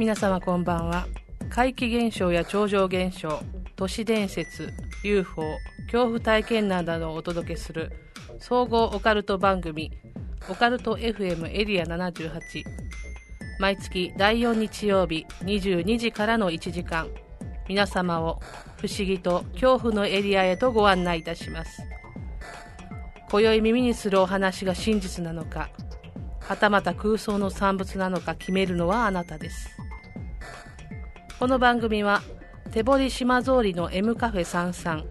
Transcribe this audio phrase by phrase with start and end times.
[0.00, 1.06] 皆様こんばんは。
[1.50, 3.42] 怪奇現象や超常現象
[3.76, 4.72] 都市伝説
[5.04, 5.42] UFO
[5.92, 7.92] 恐怖体験談などをお届けする
[8.38, 9.92] 総合オカルト番組
[10.48, 12.64] オカルト FM エリア78
[13.58, 17.06] 毎月第4日曜日22時からの1時間。
[17.68, 18.40] 皆様を
[18.78, 21.82] 不思議と恐怖のエリアへとご案内いたします。
[23.30, 25.68] 今宵耳にするお話が真実なのか
[26.40, 29.68] はたまた空想の産物なのか決めるのはあなたです。
[31.40, 32.20] この番組は
[32.70, 35.06] 手堀島通りの M カフェ33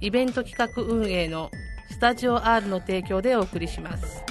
[0.00, 1.50] イベント企画運営の
[1.90, 4.24] スタジオ R の提供でお送りします。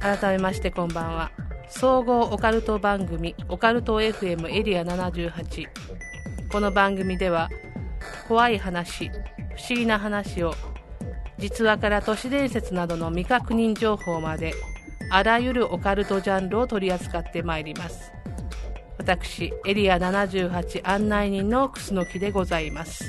[0.00, 1.30] 改めましてこんばんは。
[1.70, 5.66] 総合オカルト番組オカルト FM エリア78
[6.52, 7.48] この番組では
[8.28, 9.12] 怖い話不
[9.66, 10.52] 思議な話を
[11.38, 14.52] 実話から都市伝説などの未確認情報まで
[15.10, 18.12] あらゆるオカルトジャンルを取り扱ってまいります。
[18.96, 23.04] 私エリア78案内人の楠木でございます。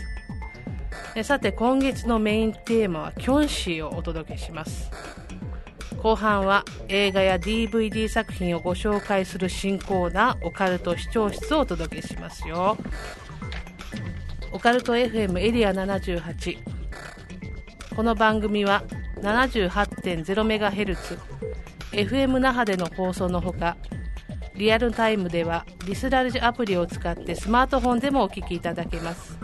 [1.24, 4.90] さて今月のメインテーマはキョンシーをお届けします。
[6.02, 12.76] 後半は映画や DVD 作品をご紹介する新コーナーオカルト視聴室をお届けしますよ。
[14.52, 16.58] オカルト FM エリア78
[17.96, 18.84] この番組は
[19.22, 21.31] 78.0MHz
[21.92, 23.78] FM 那覇での放送のほか
[24.56, 29.38] リアルタイムではリスラルジアプリを使ってスマートフォンでもお聞きいただけます。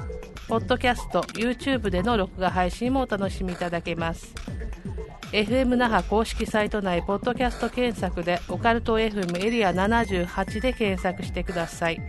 [0.48, 4.34] ポッドキャスト YouTube での録画配信もお楽しみいただけます。
[5.32, 12.00] FM 那覇公式サイト内ポッドキャスト検索でオカルト FM エリア78で検索してください。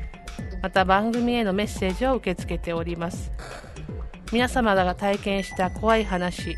[0.62, 3.32] また番組へのメッセージを受け付けております。
[4.32, 6.56] 皆様が体験した怖い話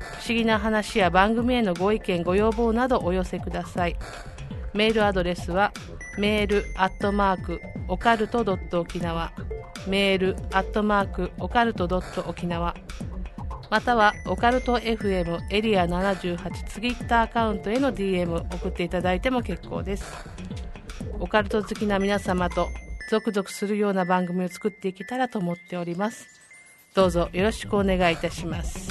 [0.00, 3.96] 不思議な話や番組へのご意見ご要望などお寄せください。
[4.74, 5.72] メールアドレスは
[6.18, 9.32] メールアットマークオカルトドット沖縄。
[9.86, 12.74] メールアットマークオカルトドット沖縄。
[13.70, 20.04] またはオカルト FM エリア78ツイッターアカウントへの DM 送っていただいても結構です。
[21.20, 22.68] オカルト好きな皆様と
[23.10, 26.39] ゾクゾクするような番組を作っていけたらと思っております。
[26.92, 28.90] どうぞよろしくお願いいたします。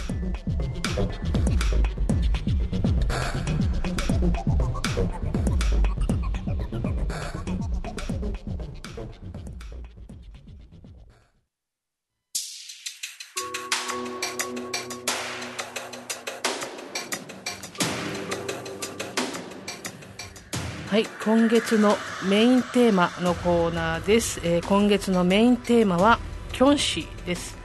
[20.89, 26.17] はい今月のメインテーマのコーナーです、えー今月のメインテーマは
[26.51, 27.58] キョンシーです。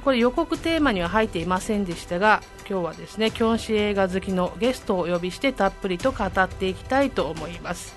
[0.00, 7.94] これ予告テーマには入っていませんでしたが今日はですねキョンシー映画好きのゲストをお呼びしてたっぷりと語っていきたいと思います。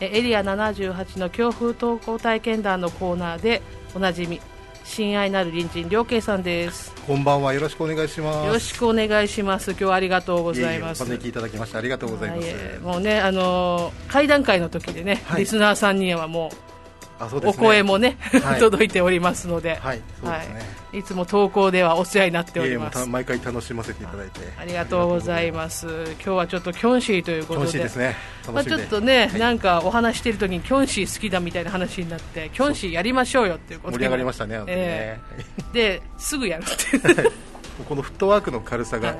[0.00, 3.62] えエリア78の強風投稿体験談のコーナーで
[3.94, 4.40] おなじみ
[4.84, 6.92] 親愛なる隣人良慶さんです。
[7.06, 7.54] こんばんは。
[7.54, 8.46] よろしくお願いします。
[8.46, 9.70] よろしくお願いします。
[9.70, 11.02] 今日はありがとうございます。
[11.02, 12.42] ええお招きいただきましてありがとうございます。
[12.42, 12.50] はい。
[12.54, 15.40] えーもうね、あのー会談会の時でね、はい。
[15.40, 16.73] リスナーさんにはもう
[17.20, 17.52] お。
[17.52, 20.62] 声もね、はい届いておりますので、はいですね。
[20.92, 22.98] い、いつも投稿ではお世話になっております。
[22.98, 25.86] た毎回楽しませていただいてありがとうございます。
[26.14, 28.16] 今日はちょっとキョンシーということで、ですね。
[28.52, 34.62] まあちょっとね、はいなんかお話してる時にキョンシー好きだみたいな話になって、キョンシーやりましょうよっていうこと盛り上がりましたね。
[34.66, 37.32] ええですぐやるっていう。
[37.88, 39.16] このフットワークの軽さが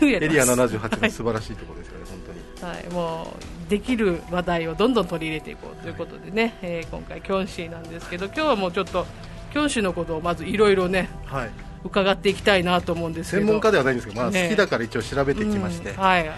[0.00, 0.20] エ。
[0.20, 2.20] リア78の素晴らしいところですよね本
[2.60, 2.72] 当に。
[2.72, 9.06] はい、もうできる話題をどんどん取り入れていこうということでね、えー今回、キョンシーなんですけど今日はもうちょっと
[9.52, 11.50] キョンシーのことをまずいろいろねはい。
[11.84, 13.42] 伺っていきたいなと思うんですけど。
[13.42, 14.44] 専門家ではないんですけど、まあね。
[14.44, 15.96] 好きだから一応調べてきまして、うん。
[15.96, 16.30] はい、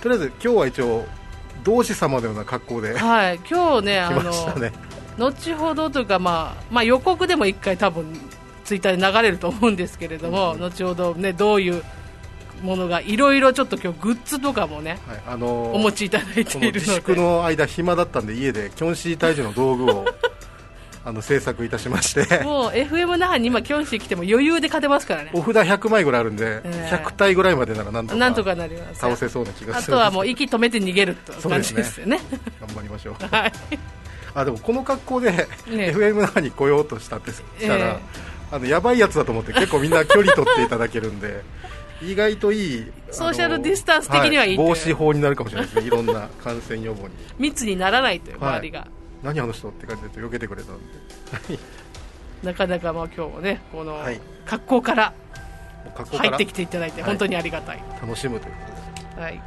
[0.00, 1.04] とりあえず今日は一応
[1.64, 4.08] 同志様のような格好で来はい、今日ね
[4.60, 4.72] ね。
[5.18, 8.06] の後ほどというか、まあまあ、予告でも一回多分
[8.64, 11.82] ツイッターで流れると思うんですけれども、後ほどねどういう
[12.62, 15.22] ものがいろいろちょっと今日グッズとかもねはい。
[15.26, 16.80] あのーお持ちいただいているので。
[16.80, 20.04] 粛の間暇だったんで家でキョンシー退治の道具を
[21.06, 22.42] あの制作いたしまして。
[22.42, 25.30] もう FM 那覇に今キョンシー来ても余裕で勝てますからね。
[25.34, 26.96] お札100枚ぐらいあるんで、ええ。
[27.04, 29.00] 100体ぐらいまでならなんとかなんとかなります。
[29.00, 29.96] 倒せそうな気があする。
[29.98, 32.20] とはもう息止めて逃げるという感じですよね。
[32.66, 33.14] 頑張りましょう。
[33.34, 33.52] はい。
[34.34, 35.46] あでもこの格好で、ね。
[35.68, 37.98] FM 那覇に来ようとしたってしたら、え。
[38.50, 41.42] あのやばいやつだと思って結構みんな距離取っていただけるんで
[42.04, 44.86] 意外といいソーシャルディスタンス的にはいいあのっていう。
[44.86, 45.86] 防止法になるかもしれないですね。
[45.86, 47.14] いろんな感染予防に。
[47.38, 48.56] 密にならないというはい。
[48.56, 48.88] 周りが、
[49.22, 51.58] 何あの人って感じで避けてくれたんで。
[52.42, 54.20] なかなかまあ今日もねこのはい。
[54.44, 55.14] 格好から
[56.12, 57.10] 入ってきていただいてはい。
[57.10, 58.60] 本当にありがたい、楽しむというこ
[58.96, 59.42] とですはい。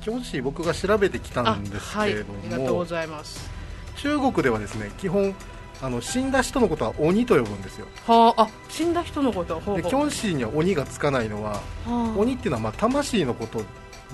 [0.00, 3.50] キョンシー僕が調べてきたんですけれども、はい、ありがとうございます。
[3.96, 5.34] 中国ではですね基本
[5.82, 7.86] あの死んだ人のことは鬼と呼ぶんですよ。
[8.06, 9.54] はああ死んだ人のこと。
[9.54, 9.76] はほう。
[9.76, 12.14] でキョンシーには鬼がつかないのははあ。
[12.16, 13.62] 鬼っていうのはまあ魂のこと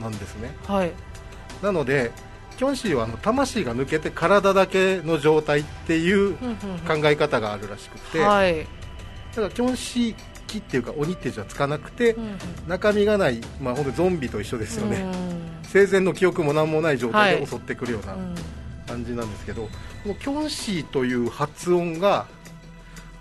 [0.01, 0.55] なんですね。
[0.67, 0.93] はい。
[1.63, 2.11] なので
[2.57, 6.37] キョンシーはあの魂が抜けて体だけの状態っていううんうん
[6.87, 8.57] 考え方があるらしくて、うんはい。
[8.59, 8.65] だ
[9.37, 10.15] からキョンシー
[10.49, 12.39] 気っていうか鬼っていう字はつかなくて、うんうん。
[12.67, 15.13] 中身がない、まあ、ほんとゾンビと一緒ですよね、うん。
[15.63, 17.41] 生前の記憶も何もない状態はい。
[17.41, 18.35] で襲ってくるようなうん
[18.93, 19.63] 感じなんですけど、
[20.03, 22.27] このキョンシーという発音が、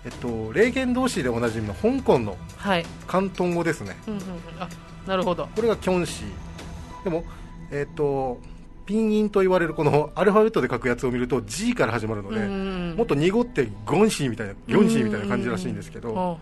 [0.04, 2.86] えっと、霊言同士でおなじみの香港のはい。
[3.08, 3.96] 広東語ですね。
[4.06, 4.26] うんうんうん。
[4.58, 4.68] あ
[5.06, 5.48] なるほど。
[5.54, 7.04] これがキョンシー。
[7.04, 7.24] でも、
[7.70, 8.38] えっと、
[8.86, 15.74] ピンインと言われるこのアルファベットで書くやつを見ると G から始まるので、うんうんもっと濁ってゴンシーみたいなギョンシーみたいな感じらしいん。
[15.74, 16.38] ですけど、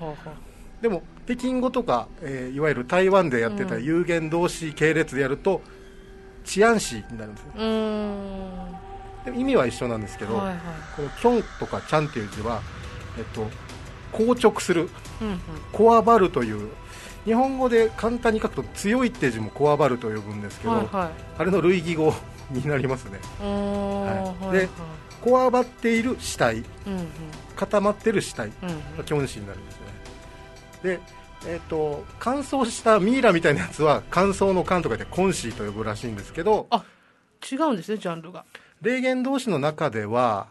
[0.82, 3.84] でも北京語とか、えーいわゆる台湾でやってたうん。
[3.84, 5.60] 有限動詞系列でやると
[6.44, 8.70] 治安市になるんですねうーん。
[8.72, 8.89] でも
[9.34, 10.56] 意味は一緒なんですけど、はいはい。
[10.96, 12.62] このキョンとかチャンっていう字は、
[13.18, 13.48] えっと、
[14.12, 14.88] 硬直する
[15.72, 16.70] こわばるという
[17.24, 21.10] 日本語で簡単に書くと強いって字もこわばると呼ぶんですけど、はいはい。
[21.38, 22.14] あれの類義語
[22.50, 23.18] になりますね。
[23.40, 24.58] はいはい。
[24.58, 24.68] で
[25.20, 27.08] こわばっている死体うんうん。
[27.56, 28.50] 固まってる死体
[28.96, 29.90] がキョンシーになるんですね。
[30.82, 31.00] で
[31.46, 36.82] えっと乾燥したミイラみたいなやつは乾燥の乾とかでコンシーと呼ぶらしいんですけどあ
[37.50, 38.44] 違うんですねジャンルが
[38.82, 40.46] 霊言同士の中では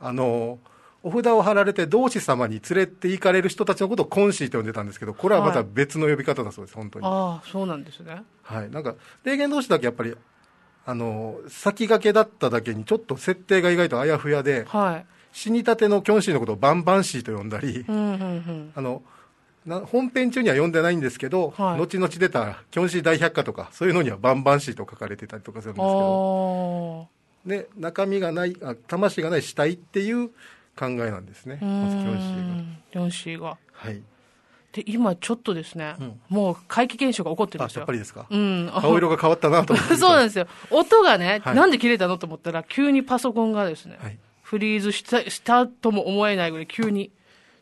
[0.00, 0.58] あの
[1.02, 8.22] お札を貼られて同志様に連れて行かれる人たちのことをコンシーと呼んでたんですけどこれはまた別の呼び方だそうです、本当に、ああそうなんですね。
[8.42, 10.14] はい、なんか霊言同士だけやっぱり
[10.86, 15.06] あの先駆けだっただけにちょっと設定が意外とあやふやではい。
[15.32, 18.72] 死にたてのキョンシーのことをバンバンシーと呼んだり、うんうんうん。
[18.74, 19.02] あの
[19.66, 21.78] な本編中には読んでないんですけど、はい。
[21.78, 27.08] 後々出たキョンシー大百科とかそういうのにはバンバンシーと書かれてたりとかするんですけど。
[27.10, 27.13] あ
[27.46, 30.28] で中身がないあ魂がない死体っていう
[30.76, 31.58] 考えなんですね。
[31.60, 33.58] あまずキョンシーがキョンシーが。
[33.72, 34.02] はい。
[34.72, 36.20] で今ちょっとですね、うん。
[36.28, 37.80] もう怪奇現象が起こってるんあですよ。
[37.80, 38.70] やっぱりですか、うん。
[38.74, 39.94] あ顔色が変わったなと思って。
[39.96, 40.48] そうなんですよ。
[40.70, 41.54] 音がね、はい。
[41.56, 44.18] なんで切れたのと思ったら急にパソコンがですね、はい。
[44.42, 47.10] フリーズしたしたとも思えないぐらい急に。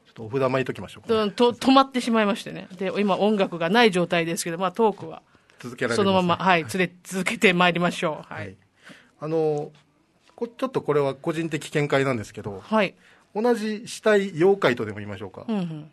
[0.06, 1.08] ちょっとお札巻いときましょう。
[1.08, 2.68] かね、とと止まってしまいましてね。
[2.78, 5.22] で今音楽がない状態ですけど、まあ、トークは
[5.60, 8.32] 続けられますそのまま、はい、つれ続けてまいりましょう。
[8.32, 8.56] ははいい、
[9.22, 9.70] あの
[10.34, 12.94] こちょっとこれは個人的見解なんですけどはい、
[13.36, 15.90] 同じ死体妖怪とでも言いましょうか、うんうん、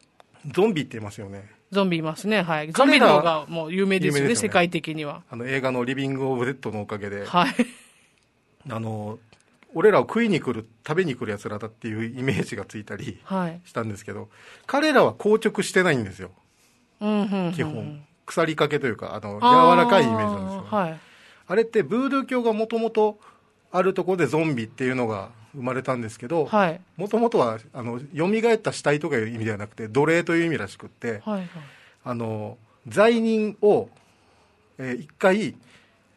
[0.52, 1.48] ゾンビって言いますよね。
[1.72, 2.42] ゾンビいますね。
[2.42, 2.72] はい。
[2.72, 4.36] ゾンビの方がもう有名ですよねね。
[4.36, 5.22] 世界的には。
[5.30, 7.56] あの映画の「リビング・オブ・デッド」のおかげで、はい。
[8.68, 9.20] あの
[9.76, 13.62] 俺らを食いに来る食べに来るやつらだっていうイメージがついたりはい。
[13.66, 14.30] したんですけど
[14.66, 16.32] 彼らは硬直してないんですよ。
[17.00, 21.00] うんうんうん基本、腐りかけというかあの柔らかいイメージなんですよ、はい
[21.50, 23.20] あれってブードゥー教がもともと
[23.72, 26.80] あるところでゾンビっていうのが生まれたんですけどはい。
[26.96, 31.50] もともとはあの蘇った死体とかいう意味ではなくて奴隷という意味らしくってはいはい。
[32.06, 32.58] あの
[32.88, 33.90] 罪人を、
[34.78, 35.56] えー一回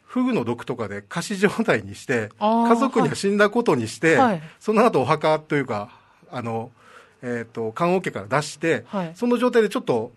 [0.04, 4.42] フグの毒とかで仮死状態にして家族には死んだことにして、はい。
[4.60, 5.88] その後お墓というか
[6.30, 6.70] あの、
[7.22, 9.12] えー、と棺桶から出して、はい。
[9.14, 10.12] その状態でちょっと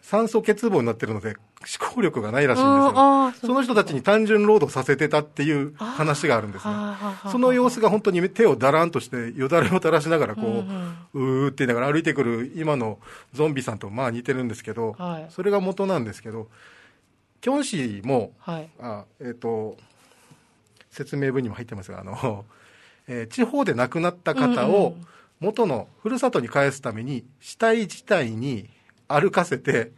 [0.00, 6.74] 酸素欠乏になってるので思考力がないらしいんですよその人たちに単純労働させてたっていう話があるんですね。
[7.32, 12.98] その様子が本当に手をだらんとしてよだれを垂らしながらこう、うんうーって言いながら歩いてくる今の
[13.32, 15.26] ゾンビさんとまあ似てるんですけど、はい。
[15.30, 16.48] それが元なんですけど
[17.40, 18.68] キョンシーもはい。
[18.80, 19.76] あ、えー、と
[20.90, 22.44] 説明文にも入ってますがあの、
[23.08, 25.06] えー地方で亡くなった方をん
[25.40, 28.68] 元のふるさとに返すために死体自体に
[29.08, 29.92] 歩かせて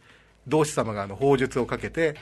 [0.47, 2.15] 同志様があの砲術をかけて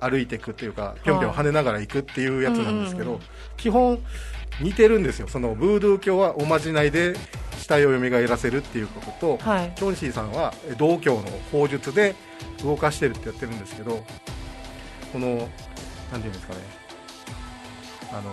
[0.00, 3.20] 歩いていくっていうかぴょんぴょん跳ねながら行くっていうやつなんですけど、
[3.56, 3.98] 基本
[4.60, 5.28] 似てるんですよ。
[5.28, 7.14] そのブードゥー教はおまじないで
[7.58, 9.72] 死体を蘇らせるっていうことと、はい。
[9.74, 12.14] キョンシーさんはえ道教の砲術で
[12.62, 14.04] 動かしてるってやってるんですけど
[15.12, 15.48] この
[16.12, 16.60] なんていうんですかね。
[18.12, 18.30] あの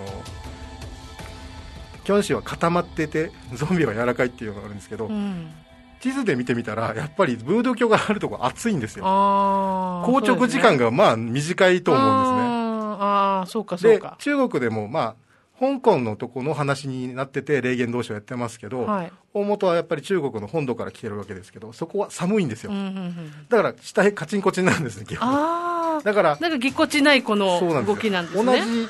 [2.03, 5.53] キョンシーは固まっててゾンビは柔らかいっていうのがあるんですけど、うん
[6.01, 9.03] 地図で見てみたらやっぱりブードゥー教があるとこ暑いんですよ。
[9.03, 12.37] 硬直時間がまあ短いと思うんですね。
[12.39, 15.15] あーあーそうかそうでか中国でもまあ
[15.59, 19.11] 香港のとこの話になってて霊言同士をやってますけど、はい。
[19.33, 25.29] 大元はやっぱり中国の本土から来てるわけですけどそこは寒いんですよ、うんうんうんだから下へカチンコチンなんですね基本。
[25.29, 28.43] ああだからなんかぎこちないこの動きなんですね。
[28.43, 28.89] 同じ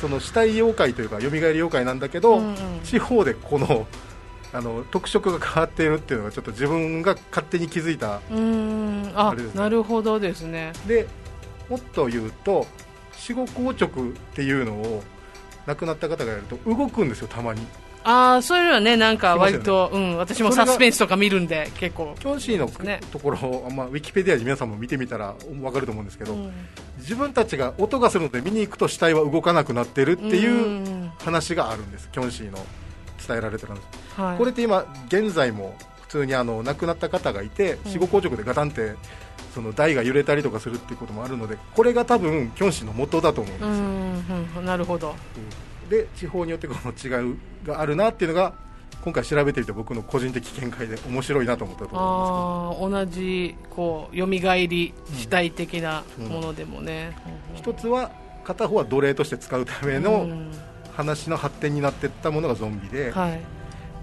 [0.00, 2.56] その死体妖怪というか蘇り妖怪なんだけど、うんうん。
[2.84, 3.86] 地方でこの
[4.54, 9.12] あの特色が変わっているっていうのがちょっと自分が勝手に気づいたうーん。
[9.14, 9.60] ああれですね。
[9.60, 10.72] なるほどですね。
[10.86, 11.08] で
[11.68, 12.64] もっと言うと
[13.16, 15.02] 死後硬直っていうのを
[15.66, 17.66] 亡くなった方がやると動くんですよたまに。
[18.04, 22.14] ああそういうのはねなんか割と、聞うん、私もサスペンスとか見るんで結構。
[22.20, 26.52] キョンシーのねところを、まあ、ウィキペディアで皆さんも見てみたら分かると思うんですけど、うん。
[26.98, 30.56] 自分たちが音がするので見に行くと死体は動かなくなってるっていうう
[31.06, 31.12] ん。
[31.18, 32.08] 話があるんです。
[32.12, 32.58] キョンシーの
[33.26, 37.92] 伝えられてるんですはい、これって今現在も普通にあの亡くなった方がいてうん。
[37.92, 38.94] 死後硬直でガタンって
[39.54, 45.14] その台が揺れたりとかするっていうこともあるのでこれが多分キョンシーの元だと思うんですよ、うん、うん、なるほど。
[45.88, 48.54] で地方によってこの違いがあるなっていうのが
[49.02, 57.14] 今回調べてみて僕の個人的見解で面白いなと思ったところなんですああ同じこう蘇り主体的なものでもね、
[57.54, 58.10] 一つは
[58.44, 60.50] 片方は奴隷として使うためうのん。
[60.96, 63.40] 話の発展になっていったものがゾンビで,、はい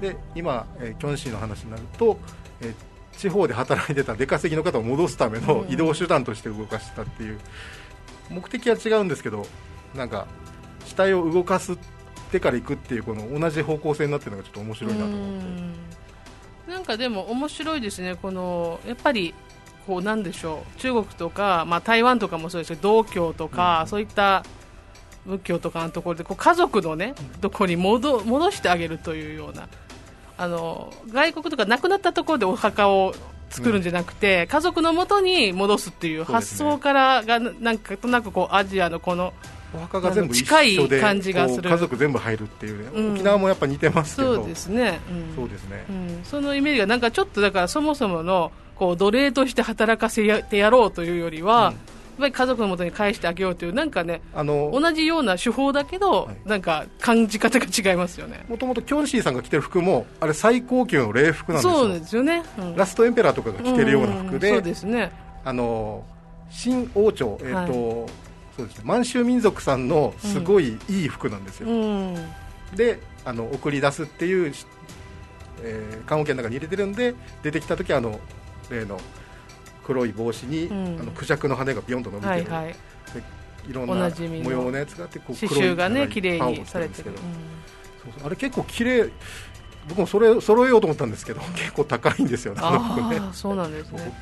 [0.01, 2.19] で今、えーキョンシーの話になると、
[2.59, 2.73] えー
[3.17, 7.39] 地方で働いてた出稼ぎの方を戻すための移動手段として動かしたっていう、
[8.29, 9.45] 目的は違うんですけど
[9.93, 10.27] なんか
[10.85, 11.77] 死体を動かすっ
[12.31, 15.23] てから行くっていうこの同じ方向性になってるのがちょっと面白いなと思って。
[15.23, 15.73] うん。
[16.67, 19.35] なんかでも面白いですね、このやっぱり
[19.85, 20.79] こうなんでしょう。
[20.79, 24.43] 中国とか、まあ、台湾とかもそうですけど道教とか、そういった
[25.25, 29.67] 仏教とかのところでこう家族のねところに戻戻してあげるというような
[30.41, 33.13] あの外国とか亡くなったところでお墓を
[33.51, 39.33] 作るんじゃなくて、家族のもとに戻すっていう発想からがななんかとなくこうアジアのこの
[39.75, 41.69] お墓が全部一近い感じがする。
[41.69, 43.13] 家族全部入るっていうね、うん。
[43.13, 44.37] 沖縄もやっぱ似てますけど。
[44.37, 44.99] そうですね。
[45.09, 45.35] うん。
[45.35, 45.85] そうですね。
[45.87, 51.75] うん、そのイメージがなんかちょっとだからそもそものこう奴隷として働かせてやろうというよりは、
[52.21, 58.45] ぱり家族のもとに返してあげようというなんかねあの同じような手法だけど、はいなんか感じ方が違いますよね。
[58.49, 62.43] もともとキョンシーさんが着てる服もあれ最高級の礼服なんですよそうですよね。
[62.57, 65.11] うんラストエンペラーとかが着てるような服で,、んそうですね。
[65.43, 66.03] あの
[66.49, 68.09] 新王朝、えーと
[68.57, 72.15] そうですね、満州民族さんのすごいいい服なんですよ、うん。
[72.75, 74.53] であの送り出すっていう、
[75.63, 78.19] えー、棺桶の中に入れてるんで出てきた時はあの
[78.69, 78.99] 例の
[79.85, 80.99] 黒い帽子に、うん。
[80.99, 82.75] あのクジャクの羽がビヨンと伸びてる、はいはい。
[83.69, 87.11] いろんおな模様のやつがあってこう刺繍がね綺麗にされてる。
[87.11, 87.15] るん。
[87.15, 87.23] そう
[88.17, 88.27] そう。
[88.27, 89.09] あれ結構綺麗。
[89.87, 93.19] 僕もそれ揃えようと思ったんですけど 結構高いんですよねあね。
[93.33, 94.13] そうなんですね。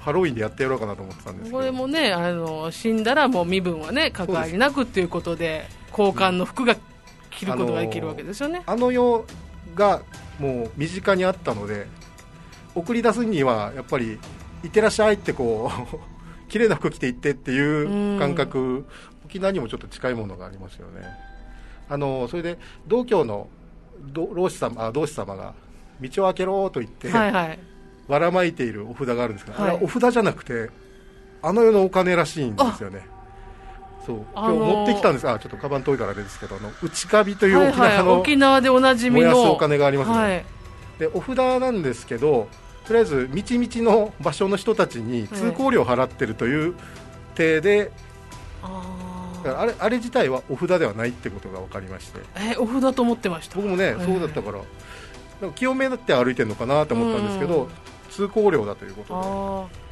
[0.00, 1.58] ハロウィンでやってやろうかなと思ってたんですけど。
[1.58, 6.76] これもねあの死んだらもう身分はね関わりなくっていうことで交換の服が
[7.30, 8.62] 着ることができるわけですよね。
[8.66, 9.24] あの世
[9.74, 10.02] が
[10.38, 11.86] もう身近にあったので
[12.74, 14.18] 送り出すにはやっぱり
[14.64, 15.98] いってらっしゃいってこう
[16.50, 18.86] 綺麗な服着ていってっていう感覚、
[19.24, 21.02] 沖縄にもちょっと近いものがありますよね。
[21.88, 23.48] あのそれで道教の
[24.12, 25.54] ど老子様あ道士様が
[26.00, 27.58] 道を開けろと言って、はいはい。
[28.08, 29.70] ばらまいているお札があるんですけど、はい。
[29.70, 30.70] あれはお札じゃなくて
[31.42, 33.06] あの世のお金らしいんですよね。
[34.04, 34.16] そう。
[34.34, 35.28] 今日あのー持ってきたんです。
[35.28, 39.30] あちょっとカバン遠いからあれですけどあの内カビというはい沖縄の、はい、沖縄でおなじみの。
[39.30, 40.16] 燃やすお金がありますね。
[40.16, 40.44] はい、
[40.98, 42.48] でお札なんですけど
[42.86, 46.74] とりあえず道々の場所の人たちに通行料を払ってるという
[47.34, 47.90] 体で、
[48.62, 52.20] あだからあれあれ自体はお札ではないってことが分かりまして。
[52.34, 53.56] ーえお札と思ってました。
[53.56, 54.58] 僕もね、えそうだったから
[55.40, 57.68] なんか清めだって歩いてるのかなと思ったんですけど、うん。
[58.10, 59.86] 通行料だということで。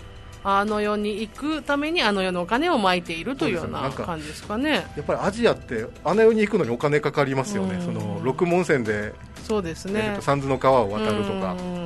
[0.46, 4.86] あの世に行くためにあの世のお金をまいているというような感じですかね。
[4.94, 7.82] やっぱりアジアってあの世に行くのにお金かかりますよね、うん。
[7.82, 11.56] その六門線で、そうですえね三途の川を渡るとか。
[11.58, 11.83] う、ん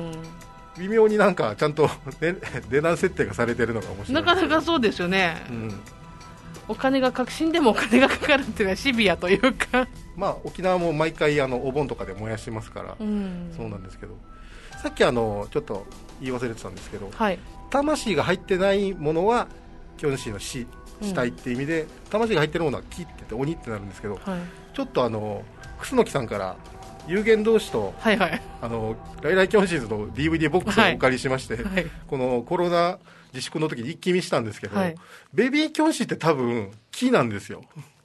[0.79, 1.89] 微妙になんかちゃんと、
[2.21, 2.35] ね、
[2.69, 4.23] 値段設定がされてるのが面白い。
[4.23, 5.79] なかなかそうですよね、うん。
[6.69, 13.53] お金が確信でもお金がかかるっていうのはシビアというか、 まあ、沖縄も毎回あのお盆とかで燃やしますから、うん。
[13.55, 14.17] そうなんですけど。
[14.81, 15.85] さっきあのちょっと
[16.21, 17.11] 言い忘れてたんですけど。
[17.13, 17.39] はい。
[17.69, 19.47] 魂が入ってないものは
[19.97, 20.65] キョンシーの死。
[21.01, 21.07] うん。
[21.07, 24.15] 死体っていう意味で、魂が入ってるものは木って言って鬼ってなるんですけど。
[24.15, 24.39] はい。
[24.73, 25.43] ちょっとあの
[25.79, 26.55] 楠木さんから
[27.09, 28.41] 有限同士とはいはい。
[28.61, 31.85] あのライライキョンシーズの DVD ボックスをお借りしまして、はい。
[32.07, 32.99] このコロナ
[33.33, 34.95] 自粛の時に一気見したんですけど、はい。
[35.33, 37.63] ベビーキョンシーって多分木なんですよ。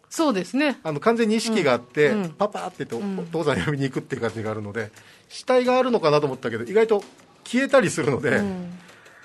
[0.09, 0.79] そうですね。
[0.83, 2.23] あの完全に意識があって、うん。
[2.23, 2.31] うん。
[2.31, 3.19] パパって言ってうん。
[3.19, 4.91] お父さん呼びに行くっていう感じがあるので
[5.29, 7.03] 死体があるのかなと思ったけど意外と
[7.45, 8.79] 消えたりするので、うん。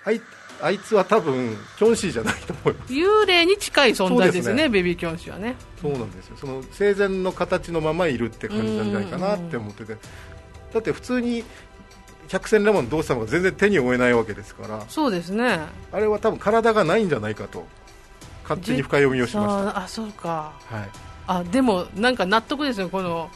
[0.03, 0.21] あい
[0.61, 2.93] あいつは多分キョンシーじゃないと思います。
[2.93, 4.69] 幽霊に近い存在ですねね。
[4.69, 5.55] ベビーキョン氏はね。
[5.81, 6.37] そうなんですよ。
[6.37, 9.97] その生前の形のままいるって感じなんじゃないかなって思ってて。
[10.73, 11.43] だって普通に
[12.27, 14.83] 百戦錬磨の同志様が全然手に負えないわけですから。
[14.87, 15.59] そうですね。
[15.91, 17.65] あれは多分体がないんじゃないかと。
[18.43, 20.53] 勝手に深読みをしましああそうか。
[20.69, 20.89] た、はい、
[21.27, 23.29] あでもなんか納得ですねこの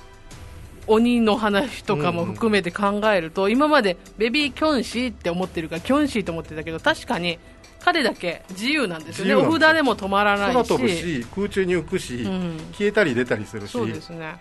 [0.87, 7.39] 鬼の話とかも含めて考えると、今までベビーキョンシーって思ってるからキョンシーと思ってたけど確かに
[7.83, 9.35] 彼だけ自由なんですよね。
[9.35, 10.53] お札でも止まらないし。
[10.53, 12.57] 空飛ぶし空中に浮くし、うん。
[12.71, 14.35] 消えたり出たりするしそうですね。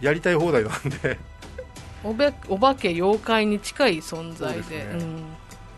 [0.00, 0.72] やりたい放題なん
[1.02, 1.18] で。
[2.04, 4.76] おべお化け妖怪に近い存在で。
[4.76, 4.90] ね。
[4.92, 5.24] うん。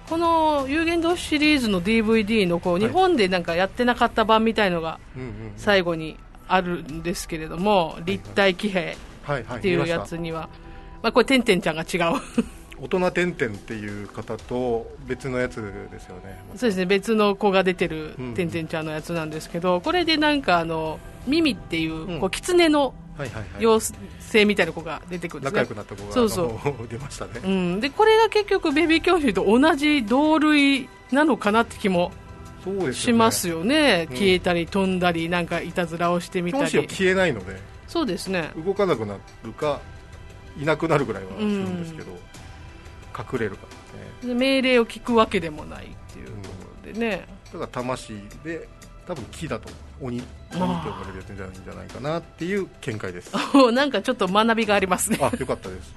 [0.08, 2.82] この有限同士シリーズの DVD のこうはい。
[2.82, 6.18] 日本でなんかやってなかった版みたいのがうんうん最後に
[6.48, 8.96] あるんですけれども立体騎兵
[9.32, 10.48] っていうやつには、
[11.02, 12.20] まあ、これてんてんちゃんが違う。
[12.80, 16.42] 大人てんてんっていう方と別のやつですよね。
[16.56, 22.20] そうですね別の子が出てるうんてんてんちゃんのやつなんですけどこれでなんかあのミミっていううん。
[22.20, 23.46] こう狐のはいはいはい。
[23.60, 25.60] 妖精みたいな子が出てくるんですね。
[25.60, 26.88] 仲良くなった子がそうそう。
[26.88, 32.10] 出ましたね、うん、でこれが結局ベビー教師と同じ同類なのかなって気も
[32.92, 34.08] しますよね。
[34.10, 34.16] うん。
[34.16, 37.56] 消えたり飛んだりなんかいたずらをしてみた教師はり消えないので
[37.88, 38.50] そうですね。
[38.64, 39.80] 動かなくなるか
[40.60, 42.12] いなくなるぐらいはするんですけど、
[43.16, 43.66] 隠れるか
[44.22, 44.34] らね。
[44.34, 46.54] で命令を聞くわけでもないっていうとこ
[46.86, 48.68] ろでね、だから魂で
[49.06, 49.68] 多分木だと
[50.00, 53.32] 鬼鬼と呼ばれるやつじゃないんじゃないかなっていう見解です。
[53.72, 55.18] なんかちょっと学びがありますね。
[55.20, 55.94] あよかったです。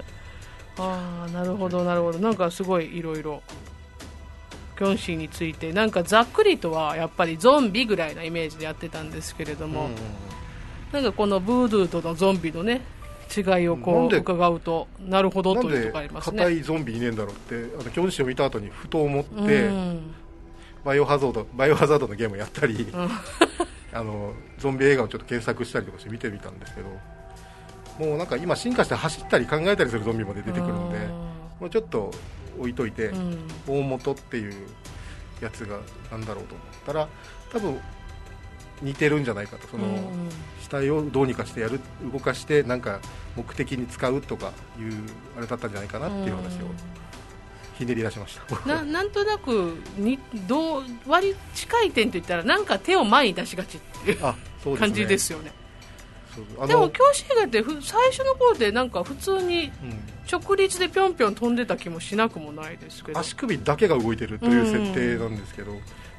[0.78, 2.18] ああなるほどなるほど。
[2.18, 3.42] なんかすごいいろいろ
[4.76, 10.35] キョンシーについてなんかざっくりとはやっぱりゾンビぐらいなイメージでやってたんですけれども、うん
[10.92, 12.82] なんかこのブードゥーとのゾンビのね
[13.34, 20.14] 違いをこう伺うとなるほどというところあります硬ねいゾンビいねえんだろうってあのキョンシーを見た後にふと思って、うん。
[20.84, 22.86] バイオハザードバイオハザードのゲームやったり、ん。
[23.92, 26.88] あのゾンビ映画をちょっと検索したりとかして見てみたんですけど
[27.98, 30.98] もうなんか今進化して走ったり考えたりするゾンビまで出てくるんで
[31.60, 32.10] もうちょっと
[32.58, 33.48] 置いといて、うん。
[33.66, 34.54] 大元っていう
[35.40, 35.78] やつが
[36.10, 37.08] なんだろうと思ったら
[37.52, 37.80] 多分
[38.82, 39.66] 似てるんじゃないかと。
[39.68, 40.00] その、うん
[40.66, 41.78] 死体をどうにかしてやる
[42.12, 42.98] 動かしてなんか
[43.36, 44.92] 目的に使うとかいう
[45.38, 46.66] あれだったんじゃないかなっていう話を
[47.78, 48.66] ひねり出しました。
[48.74, 54.34] な なんとなくにどう割近い点といったらなんか手を前に出しがちっていうあ
[54.64, 54.80] そうね。
[54.80, 55.52] 感じですよね
[56.66, 60.16] でも教師映画ってふ最初の頃ってなんか普通にうん。
[60.30, 63.18] 直立でぴょんぴょん飛んでた気もしなくもないですけど。
[63.18, 65.72] 足首だけが動いてるという設定なんですけど、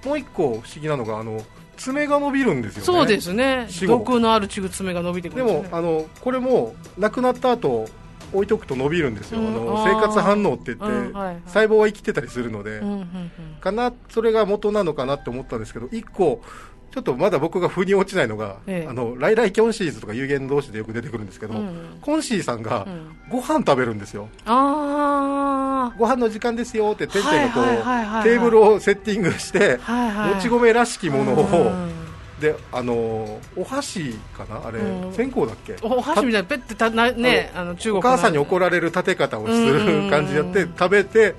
[0.05, 1.41] もう一個不思議なのがあの
[1.75, 2.85] 爪が伸びるんですよね。
[2.85, 3.67] そうですね。
[3.69, 3.99] 死後。
[3.99, 7.87] 毒のある血爪が伸びてくでるんですねもあのこれも亡くなった後
[8.33, 9.47] 置いとくと伸びるんですよ、うん。
[9.47, 11.13] あの生活反応って言って、うん。
[11.13, 11.41] はいはい。
[11.45, 13.31] 細胞は生きてたりするので、うんうんうん。
[13.59, 16.41] かなそれが元なのかなって思ったんですけど一個
[16.89, 18.89] ちょっとまだ僕が腑に落ちないのが、ええ。
[18.89, 21.97] あのライライキョンシーズとか有限同士でよく出てくるんですけど、うん。
[22.01, 23.17] コンシーさんがうん。
[23.29, 28.23] ご飯食べるんですよ、あご飯の時間ですよっててんてんがこう、はいはいはいはいはい。
[28.23, 30.35] テーブルをセッティングして、あはいはい。
[30.35, 31.91] もち米らしきものを、うん。
[32.39, 34.67] であのお箸かな？
[34.67, 35.13] あれ、うん。
[35.13, 35.75] 線香だっけ？
[35.81, 41.35] お箸みたいなペッてたなねあの中国お母さんに怒らられる立て方をすうんうんうんる感じでやって食べて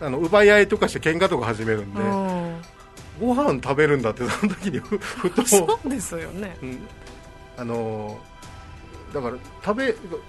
[0.00, 2.62] あの奪い合いとかして喧嘩とか始めるんで、うん
[3.26, 6.56] ご飯食べるんだってその時にふ ふとそうですよね。
[6.62, 6.78] うん。
[7.56, 9.88] あのーだから食べ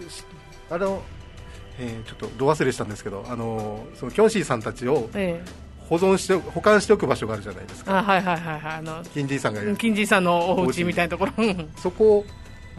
[0.09, 0.23] し
[0.69, 1.01] あの、
[1.79, 5.41] えーちょっとど忘れしたんですけどあのーそのキョンシーさんたちをえ
[5.89, 8.73] 保存して保管しておく場所があるじゃないですえかあはいはいはいはい。
[8.77, 9.75] あの金じいさんがいる。
[9.77, 11.31] 金次さんのお家みたいなところ。
[11.37, 12.25] う んそこ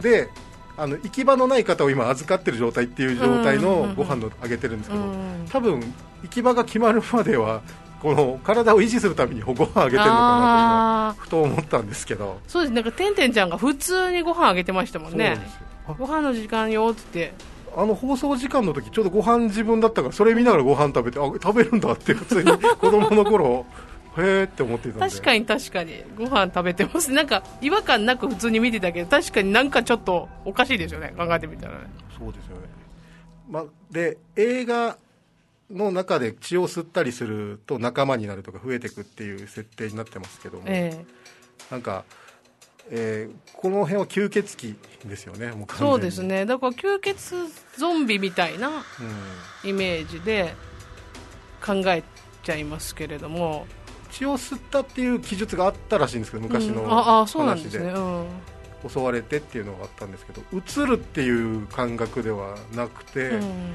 [0.01, 0.29] で
[0.77, 5.47] あの行き場のない方を今預かってる状態っていう状態のご飯をあげてるんですけど、うん。
[5.49, 5.79] 多分
[6.23, 7.61] 行き場が決まるまでは
[8.05, 12.39] この体を維持するためにご飯あげてるのかなあと今ふと思ったんですけど。
[12.47, 15.39] ーそうですなんかてんてんちゃんが普通にご飯あげてましたもんね。
[15.97, 17.33] ご飯の時間よって。
[17.75, 23.65] あの放送時間の時ちょうどご飯自分だったからそれ見ながらご飯食べてあ食べるんだって普通に子供の頃。
[24.17, 25.09] へーって思っていたんで。
[25.09, 26.03] 確かに確かに。
[26.15, 27.11] ご飯食べてます。
[27.11, 31.11] なんか違和感なく普通に見てたけど確かになんかちょっとおかしいですよね。
[31.17, 31.79] 考えてみたらね。
[32.15, 32.67] そうですよね、
[33.49, 34.95] ま、で映画
[35.71, 41.05] の中で血を吸ったりすると仲間になるとか増えていくっていう設定になってますけども、ええ。
[41.71, 42.05] なんか、
[42.91, 46.45] えーこの辺は吸血鬼ですよねそうです、ね。
[46.45, 47.35] だから吸血
[47.77, 48.85] ゾンビみたいな
[49.63, 50.53] うん、イメージで
[51.65, 52.03] 考え
[52.43, 53.65] ちゃいますけれども。
[54.11, 56.91] 血を吸ったっていう記述があったらしいんですけど昔のうん。
[56.91, 57.99] ああそうなん話ですね、う
[58.87, 63.73] ん、襲われてっていうのがあったんですけど映るっていう感覚ではなくて、うん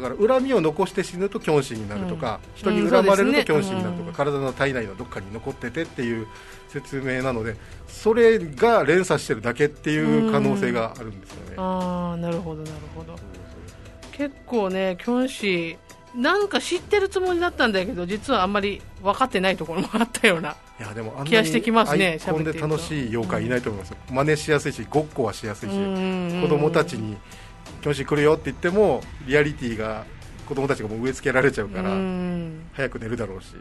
[0.00, 2.58] だから恨みを残して死ぬとキョンシーになるとか、うん。
[2.58, 4.14] 人に恨まれるとキョンシーになるとか、うん。
[4.14, 6.26] 体の体内のどっかに残っててっていう
[6.68, 7.56] 説明なので
[7.88, 13.16] それが連鎖してるだけっていう可能性があるんですよね、ああなるほどなるほど。
[14.12, 27.18] 結構ねキョンシーなんか知ってるつもりだったんだけど実はあんまり分かってないところもあったようないやでもあん気がしてきますねアイコンで楽しい妖怪いないと思いますよ、真似しやすいしごっこはしやすいし、子子供たちにキョ
[27.90, 30.04] ンシー来るよって言ってもリアリティが
[30.46, 32.66] 子供たちがもう植え付けられちゃうから、うん。
[32.72, 33.54] 早く寝るだろうし。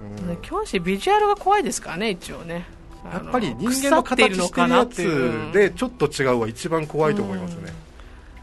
[0.00, 0.28] うん。
[0.28, 2.66] ねキョンシービジュアルが怖いですからね一応ね。
[3.12, 7.72] やっぱり人間の形してるやつでちょっと違うは一番怖いと思いますね、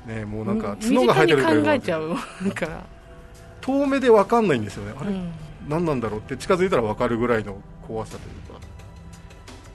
[0.07, 2.15] ねもうなんか角が生えてる身近に考らえちゃう。
[2.55, 2.65] か。
[2.65, 2.85] ら、
[3.61, 4.93] 遠目で分かんないんですよね。
[4.99, 5.31] あれ、うん。
[5.67, 8.65] 何なんだろうって近づいたら分かるぐらいの怖さというか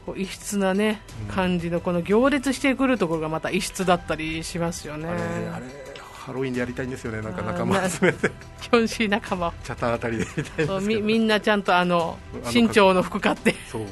[0.09, 1.35] こう異質なねうん。
[1.35, 5.09] 感じのこの行列してくるところがまた異質だったりしますよね。
[5.09, 5.67] あれあれ
[6.03, 7.21] ハロウィンでやりたいんですよね。
[7.21, 8.31] なんか仲間集めて。
[8.61, 12.19] キョンシー仲間チャタンあたりでやりたいみみんなちゃんとあの
[12.53, 13.55] 身長の服買って。
[13.71, 13.83] そう。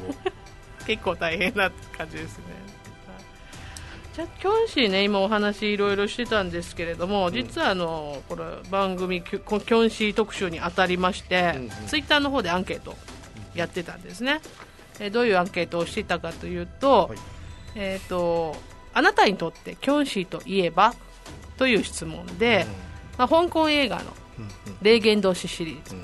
[0.86, 2.44] 結構大変な感じですね。
[4.14, 11.70] じゃあキョンシーね今お話いろいろしてたんですけれども、実はあのこれ番組キョンシー特集に当たりまして、うんうん。
[11.86, 12.96] ツイッターの方でアンケート
[13.54, 14.40] やってたんですね、
[15.00, 17.18] えーどういうアンケートをしていたかというと,、はい。
[17.74, 18.56] えー、と
[18.94, 20.94] あなたにとってキョンシーといえば
[21.58, 22.66] という質問で、
[23.18, 24.04] まあ、香港映画の
[24.38, 24.50] うんうん
[24.82, 25.94] 「霊言同士」シリーズ。
[25.94, 26.02] うん。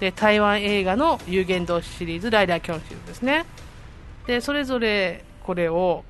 [0.00, 3.44] で台湾映画の有限同士シリーズライダーキョンシーズですね。
[4.26, 6.04] でそれぞれこれを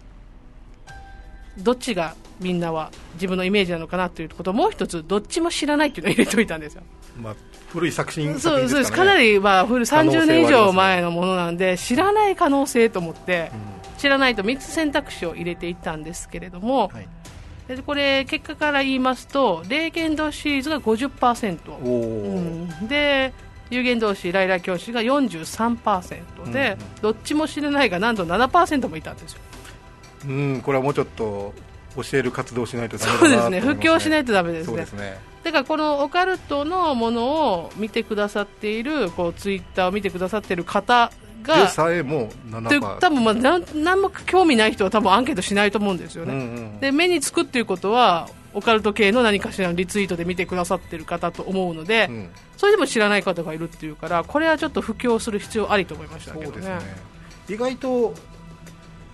[1.59, 6.83] どっちがみんなは自分のイメージなのかなということをもう一つどっちも知らないっていうのを入れておいたんですよ
[7.17, 7.35] まあ、
[7.69, 8.93] 古い作品そうそうです。
[8.93, 13.83] かなり、り、まあ、古い可能性は30年以上前のものなんで知らない可能性と思ってうん。
[13.99, 17.09] 知らないと3つ選択肢を入れていったんですけれども、はい、
[17.69, 22.39] でこれ結果から言いますと霊言同士シリーズが50%おお、
[22.81, 23.33] うん、で
[23.71, 27.01] 有限同士ライラー教師が43%で、うんうん。
[27.01, 29.41] どっちも知らないがなんと7%もいたんですよ。
[30.27, 31.55] うん、これはもうちょっと
[31.97, 33.75] 教える活動をしないとダメだなそうですね。
[33.75, 34.77] 布教しないとダメですね。
[34.77, 41.11] ですねだからこのオカルトのものを見てくださっているこうツイッターを見てくださっている方
[41.43, 52.31] でがさえも7%で多分まあなん何も興味ない人は多分アンケートしないと思うんですよね、うんうんで目につくっていうことはオカルト系の何かしらのリツイートで見てくださっている方と思うので、うん。
[52.57, 56.67] それでも知らない方がいるっていうからこれはちょっと布教する必要ありと思いましたけどね。
[56.69, 56.79] ね。
[57.49, 58.15] 意外と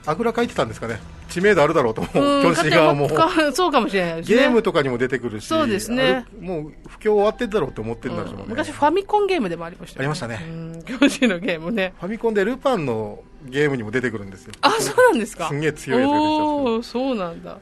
[0.06, 3.08] あぐらかいてたんですかね知名度あるだろうと思ううん 教師側も。
[3.08, 4.36] か そうかもしれないですね。
[4.36, 6.24] ゲームとかにも出てくるしそうですね。
[6.40, 8.48] もう不況終わってんだろうと思ってるんだろうね、うん。
[8.48, 10.40] 昔ファミコンゲームでもありましたよありましたね。
[10.48, 10.82] うん。
[11.00, 11.94] 教師のゲームね。
[12.00, 14.52] ファミコンでルパンのゲームにも出てくるんですよ。
[14.62, 15.48] あそうなんですか？
[15.48, 17.58] すんげえ強いやつが出てきたそうなんだ。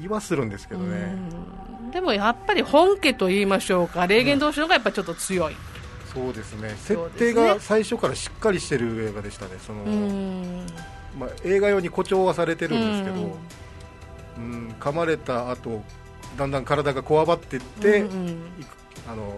[0.00, 1.14] 言わするんですけどね。
[1.84, 1.90] うん。
[1.90, 4.06] でもやっぱり本家と言いましょうか。
[4.06, 5.56] 霊言同士の方がやっぱちょっと強い。
[6.12, 6.76] そうですね。
[6.86, 7.42] そう設ですね。
[7.42, 9.52] 定が最初からしっかりしてる映画でしたね。
[9.64, 10.66] その、うん
[11.18, 13.38] まあ、映画用に誇張はされてるんですけど、
[14.38, 14.66] うん。
[14.66, 15.82] うん噛まれた後
[16.36, 18.38] だんだん体がこわばっていって、うんうん。
[19.08, 19.34] あの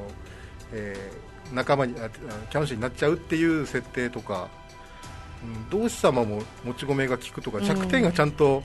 [0.73, 2.11] えー仲間にああ
[2.51, 4.49] キャンシーになっちゃうっていう設定とか、
[5.45, 7.65] うん、同志様ももち米が効くとかうん。
[7.65, 8.65] 弱点がちゃんと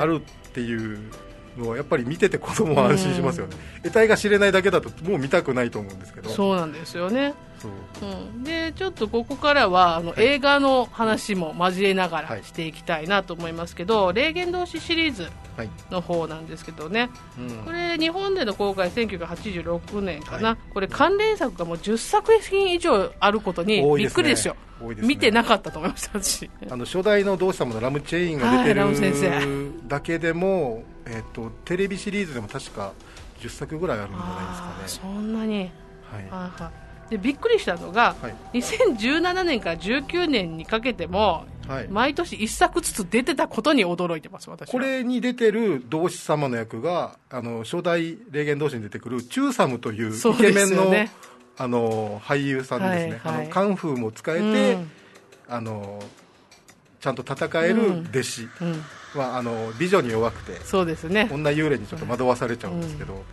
[0.00, 0.98] あるっていう
[1.58, 6.30] のはやっぱり見てて子供は安心しますよね、得体が知れないだけだともう見たくないと思うんですけど。
[6.30, 7.34] そうなんですよね。
[7.58, 7.70] そう。
[8.08, 12.26] うん、でちょっとここからはあの、はい映画の話も交えながはい。
[12.38, 17.10] らしていきたいなと思いますけど「霊言同士」シリーズはい、の方なんですけどね。
[17.38, 17.64] うん。
[17.64, 20.58] これ日本での公開1986年かな、はい。
[20.72, 24.56] これ関連作がもう10作品以上あることにびっくりですよ。
[24.80, 25.08] 多いですね。
[25.08, 26.50] 見てなかったと思いました私。
[26.70, 32.92] あの初代の同志様のラムチェインが出てるだけでも、えっとテレビシリーズでも確か
[33.40, 35.12] 10作ぐらいあるんじゃないですかね。
[35.18, 36.22] んなに、はい。
[36.22, 38.60] はいはいでびっくりしたのが、はい。
[38.60, 44.72] 2017年から19年にかけてもはい、毎年1作ずつ出てたことに驚いてます私は。
[44.72, 51.12] これに出てる同志様の役があの初代霊言同士に出てくるチューサムというイケメンの,、ね
[51.56, 53.44] あの俳優さんですね、はいはい。
[53.44, 54.90] あのカンフーも使えて、うん。
[55.48, 56.02] あの
[57.00, 61.28] ちゃんと戦える弟子うん、は、あの美女に弱くてそうですね。
[61.32, 63.24] 女幽霊にちょっと惑わされちゃうんですけど、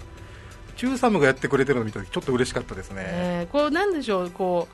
[0.77, 4.67] チューサムがやってくれてるのを見た時ちょっと嬉しかったですね、えーこうなんでしょうこ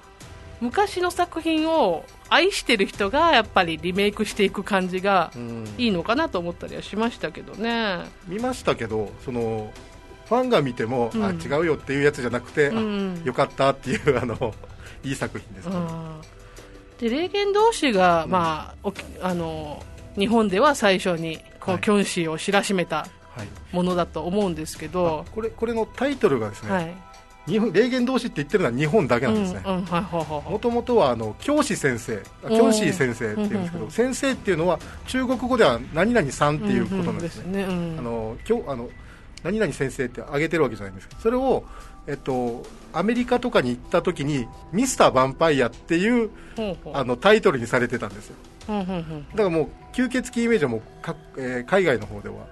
[0.61, 5.67] う昔の作品を愛してる人がやっぱりリメイクしていく感じがうん。
[5.77, 9.73] いいのかなと思ったりはしましたけどね、見ましたけどその
[10.25, 11.23] ファンが見ても、うん。
[11.23, 13.21] あ違うよっていうやつじゃなくて、うん。
[13.23, 14.53] あよかったっていうあの
[15.03, 16.21] いい作品ですね、うん
[17.03, 19.83] で霊言同士が、まあ、あの
[20.17, 21.81] 日本では最初にこう、はい。
[21.81, 23.75] キョンシーを知らしめたはい。
[23.75, 26.95] ものだと思うんですけどあ、これこれのタイトルがですね、はい。
[27.45, 29.59] 日本霊言同士って言ってるのは日本だけなんですね。
[29.65, 37.65] もともとはあの教師先生教師先生っていうんですけど、先生っていうのは中国語では何々さんっていうことなんですね、
[39.43, 41.65] 何々先生って挙げてるわけじゃないんですけどそれを、
[42.07, 46.29] えっと、アメリカとかに行った時にミスターヴァンパイアっていう
[46.93, 48.35] あのタイトルにされてたんですよ。
[48.67, 52.45] だからもう吸血鬼イメージはもうか、えー海外の方では行っ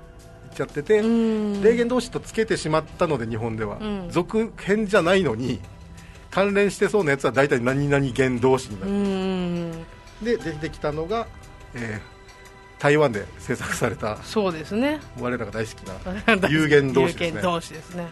[0.56, 1.64] ちゃってて、うん。
[1.64, 4.10] 霊言同士とつけてしまったので日本では、うん。
[4.10, 5.60] 続編じゃないのに
[6.30, 9.72] 関連してそうなやつは大体何々元同士になうる、ん
[10.22, 11.28] で出てきたのが、
[11.74, 12.12] えー
[12.82, 14.18] 台湾で制作された。
[14.24, 15.00] そうですね。
[15.20, 15.94] 我らが大好きな
[16.50, 17.42] 有限同士ですね。
[17.44, 18.02] 同士ですね。
[18.02, 18.12] はい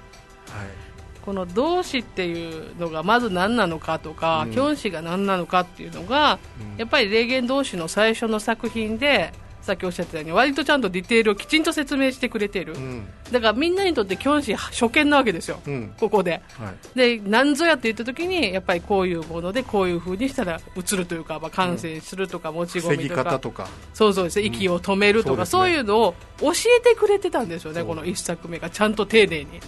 [1.26, 4.52] この動詞っていうのがまず何なのかとか、うん。
[4.52, 6.40] キョン詞が何なのかっていうのが、
[6.72, 6.78] うん。
[6.78, 13.08] やっぱり霊言動詞の最初の作品でさっきおっしゃってたように割とちゃんとディテールをきちんと説明してくれてる、うん。
[13.32, 15.94] だからみんなにとってキョン詞初見なわけですよ、うん。
[16.00, 16.42] ここで。
[16.58, 16.98] はい。
[16.98, 23.24] で何ぞやって言った時にやっぱりこういうものでこういう風にしたら映るというか、まあ、感染するとか、持ち込みとか。
[23.26, 23.68] 方とか。
[23.94, 24.40] そうそうです。
[24.40, 28.70] ね息を止めるとか、うんそういうのを教えてくれてたんですよねこの一作目が。
[28.70, 29.60] ちゃんと丁寧に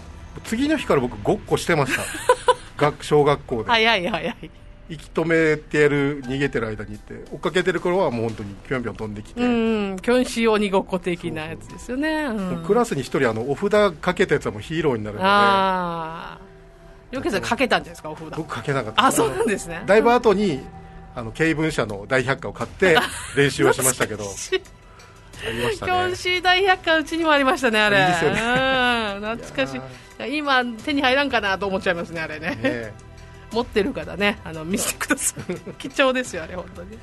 [0.43, 2.03] 次の日から僕ごっこしてました。
[2.77, 4.51] 学小学校で、早い早い。
[4.89, 7.23] 息止めてやる逃げてる間にって。
[7.31, 12.23] 追っかけてる頃はもう本当にぴょんぴょん飛んできて、うん、キョンシー鬼ごっこ的なやつですよね。
[12.25, 12.63] うん。
[12.65, 15.27] クラスに一人あのお札かけたやつはもうヒーローになるので。
[15.27, 16.51] ああ。
[17.15, 18.29] よけさんかけたんですか、お札。
[18.35, 19.05] 僕かけなかった。
[19.05, 19.83] あ、そうなんですね。
[19.85, 20.61] だいぶ後に
[21.15, 22.97] あの経文社の大百科を買って
[23.35, 24.23] 練習はしましたけど。
[24.23, 24.61] キ
[25.47, 25.91] ありましたね。
[25.91, 27.99] ョンシー大百科うちにもありましたね、あれ。
[27.99, 28.41] いいですよね。
[28.41, 29.81] うん、懐かしい。
[30.27, 32.57] 今、手に入らんかなと思っちゃいますね、あれね。
[32.61, 32.93] ね
[33.51, 35.73] 持ってる方ね、あの、見せてください。
[35.77, 36.97] 貴重ですよ、あれ、本当に。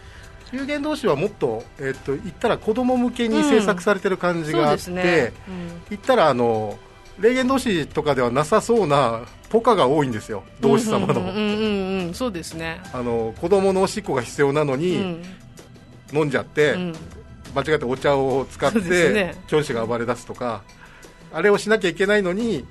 [0.52, 5.32] 有限同士はもっと,、えっと言ったら子供向けに制作されてる感じがあって、そうですね。
[5.90, 6.78] 言ったらあの
[7.18, 11.38] 霊言同士とかではなさそうなポカが多いんですようん同士様の,、うんうんう
[12.02, 12.80] んうん、そうですね。
[12.94, 15.22] あの子供のおしっこが必要なのうに、ん。
[16.14, 16.94] 飲んじゃって、うん
[17.54, 20.62] 間違ってお茶を使って、ねキョンシが暴れ出すとか
[21.32, 22.66] あれをしなきゃいけないのに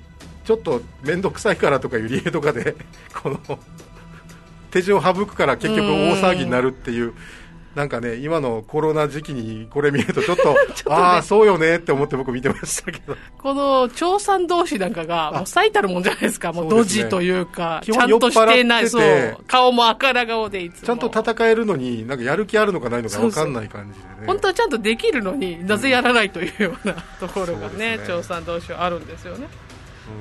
[0.48, 2.74] ちょっと面倒くさいからとかいう理由とかで
[3.22, 3.58] この
[4.70, 7.12] 手順を省くから結局大騒ぎになるっていう。
[7.74, 10.42] なんかね、今のコロナ時期にこれ見るとちょっと、
[10.82, 13.14] とねああ、そうよねって思って僕見てましたけど。
[13.36, 20.86] この調産同士なんかが、もう最たるもんじゃないですか、もうドジというか、基本ちゃんとしてない、ててう、顔も赤ら顔でいつも。
[20.86, 24.26] ちゃんと戦えるのに、なんかやる気あるのかないのか分かんない感じでね。
[24.26, 29.46] 本当はちゃんとできるのになぜやらないというようなところがそうねですね調査同士はあるんですよね、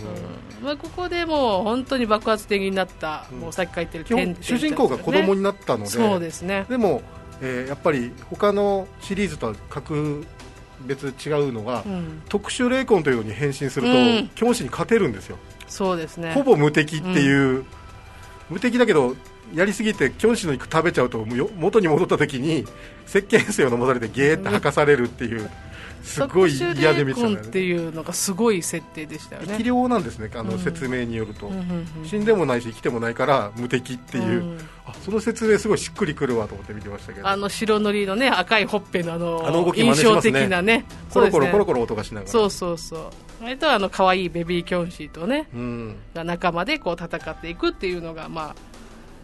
[0.01, 0.07] うん。
[0.07, 3.39] うんまあ、ここでもう本当に爆発的になった、うん。
[3.39, 6.65] もうさっき書いてる基本、主人公が子供になったので、そうですね。
[6.69, 7.01] でも、
[7.41, 10.25] えーやっぱり他のシリーズとは格
[10.81, 14.29] 別違うのが、うん、特殊霊魂というのに変身すると、うん。
[14.35, 16.33] 教師に勝てるんですよ、そうですね。
[16.33, 17.63] ほぼ無敵っていう、
[18.49, 19.15] 無敵だけど、
[19.53, 21.25] やりすぎて教師の肉食べちゃうと、
[21.57, 22.65] 元に戻った時に、
[23.07, 25.49] 石鹸水を飲まされて、ゲーって吐かされるっていう、
[26.07, 29.47] すごい嫌で見てたっていうのがすごい設定でしたよね。
[29.51, 31.53] 生き量なんですね、あのうん説明によると、うん。
[31.53, 34.57] うんうん死んでもないし、生きてもないから無敵っていう、うん。
[34.85, 43.43] あその説明、すごいしっくりくるわと思って見てましたけど、あの白塗りのね赤いほっぺのあのあの動き真似印象的なねコロコロコロロコロ音がしながら、そうそうそう。
[43.43, 48.55] 割とあの可愛いベビーキョンシーとねうん、が仲間でこう戦っていくっていうのが、まあ、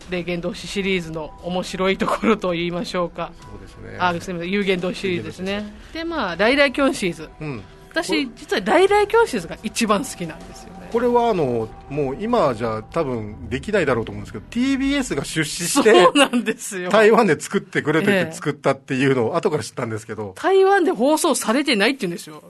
[0.10, 4.52] 霊言同士シリーズの面白いところと言いましょうか、そうですね、あすみません。
[4.52, 5.74] 有言同士シリーズですね。
[5.94, 7.30] でまあ来来キョンシーズ。
[7.40, 10.90] うん、私実は来来キョンシーズが一番好きなんですよね。
[10.92, 16.92] これはあのもう今じゃ多分できないだろうと思うんですけど、TBS が出資しそて、うなんですよ。
[16.92, 22.44] 台湾で作ってくれと言っええて作ったっていうのを後から知ったんですけど、台湾で放送されてないって言うんですよ。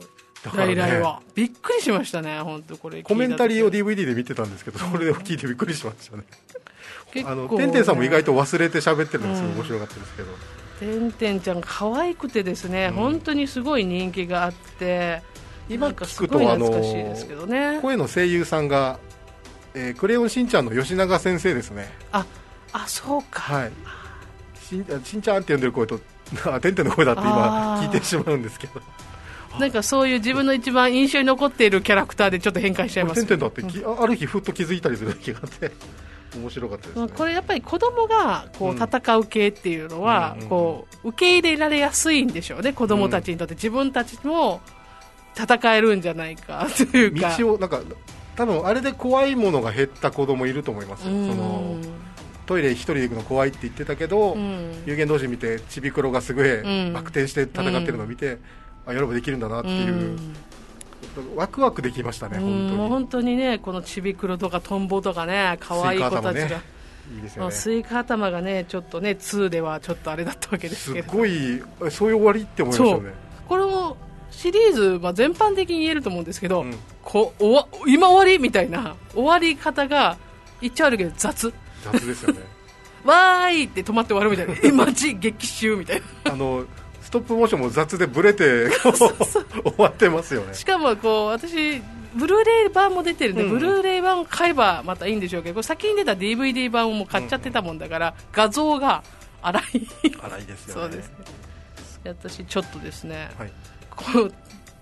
[0.44, 1.22] だからね来来は。
[1.34, 6.24] びっくりしましたね本当これコメンタリーを DVD で見てたんですけど、それを聞いてびっくりしましたね。
[7.14, 10.28] 結構あの、てんてんさんも意外と忘れて喋ってるのがすごい面白かったですけど、
[10.80, 12.94] てんてんちゃん可愛くてですね、うん。
[12.94, 15.22] 本当にすごい人気があって
[15.68, 18.98] 今聞くと声の声優さんが、
[19.74, 21.88] えークレヨンしんちゃんの吉永先生ですね。
[22.10, 22.26] あ
[22.72, 23.72] あそうか、はい。
[24.60, 26.00] しんしんちゃんって呼んでる声と、
[26.50, 28.80] あてんてんの声だって今聞いてしまうんですけど、
[29.60, 35.70] なんかそういう自分の一番印象に残っているキャラクターでちょっと変換しちゃいますてんてんだってき、あある日ふっと気づいたりする時があって、
[36.36, 37.06] 面白かったですね。
[37.06, 43.54] まあこれやっぱり子供がこう戦う系っていうのはうんこう受け入れられやすいんでしょうね子供たちにとって。
[43.54, 44.60] 自分たちも
[45.36, 47.36] 戦えるんじゃないかというか。
[47.38, 47.80] 道をなんか
[48.36, 51.76] 多分あれで怖いものが減った子供いると思いますその
[52.46, 54.82] トイレ一人で行くの怖いって言ってたけど、うん。
[54.86, 56.92] 有言同士見てちびくろがすごいうん。
[56.92, 58.38] バク転して戦ってるのを見て、
[58.86, 60.34] あやればできるんだなってういう、ん
[61.36, 62.88] ワクワクできましたね、うん本当に。
[62.88, 66.74] 本当にねこのちびくろとかトンボとかね可愛い子たちが、スイカ頭ね
[67.14, 67.50] いいですよね。
[67.50, 71.12] スイカ頭がねちょっとね2ではちょっとあれだったわけですすけど。
[71.12, 73.12] ごいえそういう終わりって思いましたよね
[73.48, 73.96] これも
[74.30, 76.74] シリーズ、まあ、全般的に言えると思うんですけど、うん。
[77.02, 80.16] こおわ今終わりみたいな終わり方が
[80.60, 81.52] 言っちゃ悪いけど雑。
[81.84, 82.40] 雑ですよね。
[83.04, 84.54] わーいって止まって終わるみたいな。
[84.62, 85.14] えマジ？
[85.14, 86.32] 劇終みたいな。
[86.32, 86.83] あのス
[87.14, 90.52] トップモーションも雑でブレて 終わってますよね。
[90.52, 91.80] しかもこう私
[92.14, 93.50] ブルーレイ版も出てるんで、うん。
[93.50, 99.04] ブルーレイ版を買えばまたいいんでしょうけど先に出た DVD 版をもう買っちゃってたもんだから、画像が
[99.42, 99.64] 荒い。
[100.20, 100.82] 荒いですよね。
[100.82, 101.08] そうです。
[101.08, 101.14] ね
[102.06, 103.52] 私ちょっとですね、はい。
[103.90, 104.30] この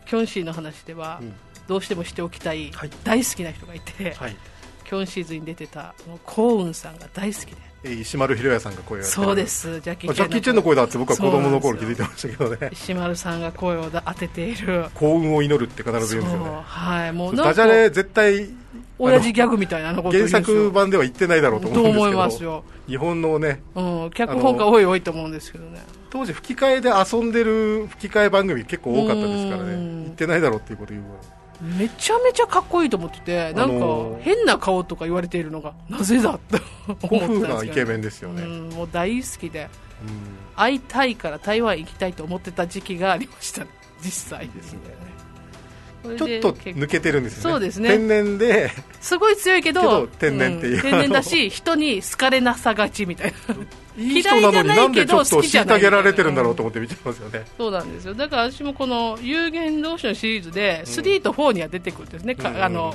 [0.07, 1.35] キョンシーの話では、うん。
[1.68, 2.90] どうしてもしておきたい、はい。
[3.05, 4.37] 大好きな人がいて、はい。
[4.85, 9.81] キョンシーズに出てたもうコウンさんが大好きでえー石丸ひろやさんが声をそうです。
[9.81, 12.71] ジャッキー・あジャッキー・チェンの声だって僕は子供の頃気づいてましたけどね。
[12.73, 14.87] 石丸さんが声を当てている。
[14.95, 16.61] 幸運を祈るって必ず言うんですよね。
[16.64, 17.12] はい。
[17.12, 18.51] もうダジャレ絶対
[18.99, 22.05] 親父ギャグみたいなこと原作版では言ってないだろうと思うんですけど。
[22.05, 22.64] と思いますよ。
[22.87, 25.81] 日本のねうん、脚本が多い多いと思うんですけどね。
[26.11, 29.75] 当時吹き替えで遊んでる吹き替え番組結構多かったですからね。
[29.75, 30.03] うん。
[30.05, 31.05] 言ってないだろうっていうこと言う
[31.62, 36.61] めちゃめちゃかっこいいと思っててなんかあのー変な顔とか言われているのがなぜだ って
[37.03, 37.55] 思ったん古ですけど。
[37.55, 38.42] 風なイケメンですよね。
[38.42, 39.68] うんもう大好きで。
[40.07, 40.42] うん。
[40.57, 43.64] 会いたいから台湾行きたいと思ってた時期がありました
[44.03, 44.48] 実際。
[44.48, 44.81] ですね。
[46.18, 47.51] ちょでっと抜けてるんですよね。
[47.53, 47.90] そうですね。
[47.90, 48.70] 天然で。
[49.01, 50.83] すごい強いけど天然っていうん。
[50.83, 53.55] 天然だし人に好かれなさがちみたいな
[53.97, 57.45] いい人なのになんでちょっと虐げられてるんだろうと思って見ちゃいますよね。
[57.59, 58.15] そうなんですよ。
[58.15, 62.63] だから私もこの有限同士のシリーズで3と4には出てくるんですね、かうん。
[62.63, 62.95] あの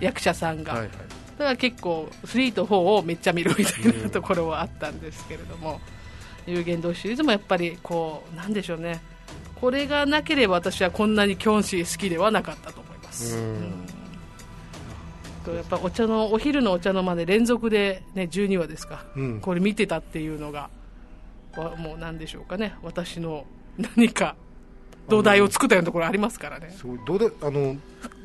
[0.00, 0.90] 役者さんが、はいはい。
[0.90, 5.80] だから結構3と4をめっちゃ見るみたいなところはあったんですけれども、
[6.46, 9.00] 有限同士シリーズもやっぱりこうなんでしょうね。
[9.60, 13.42] これがなければ私はこんなにキョンシー好きではなかったと思います、うん。
[13.42, 13.99] うん
[15.40, 19.40] とやっぱお茶のお昼のお茶の間で連続で、ね、12話ですか、うん。
[19.40, 20.70] これ見てたっていうのが
[21.56, 22.74] わもうなんでしょうかね。
[22.82, 23.44] 私の
[23.96, 24.36] 何か
[25.08, 26.70] 土台を作ったようなところありますからね。
[26.70, 27.76] すごいどうであの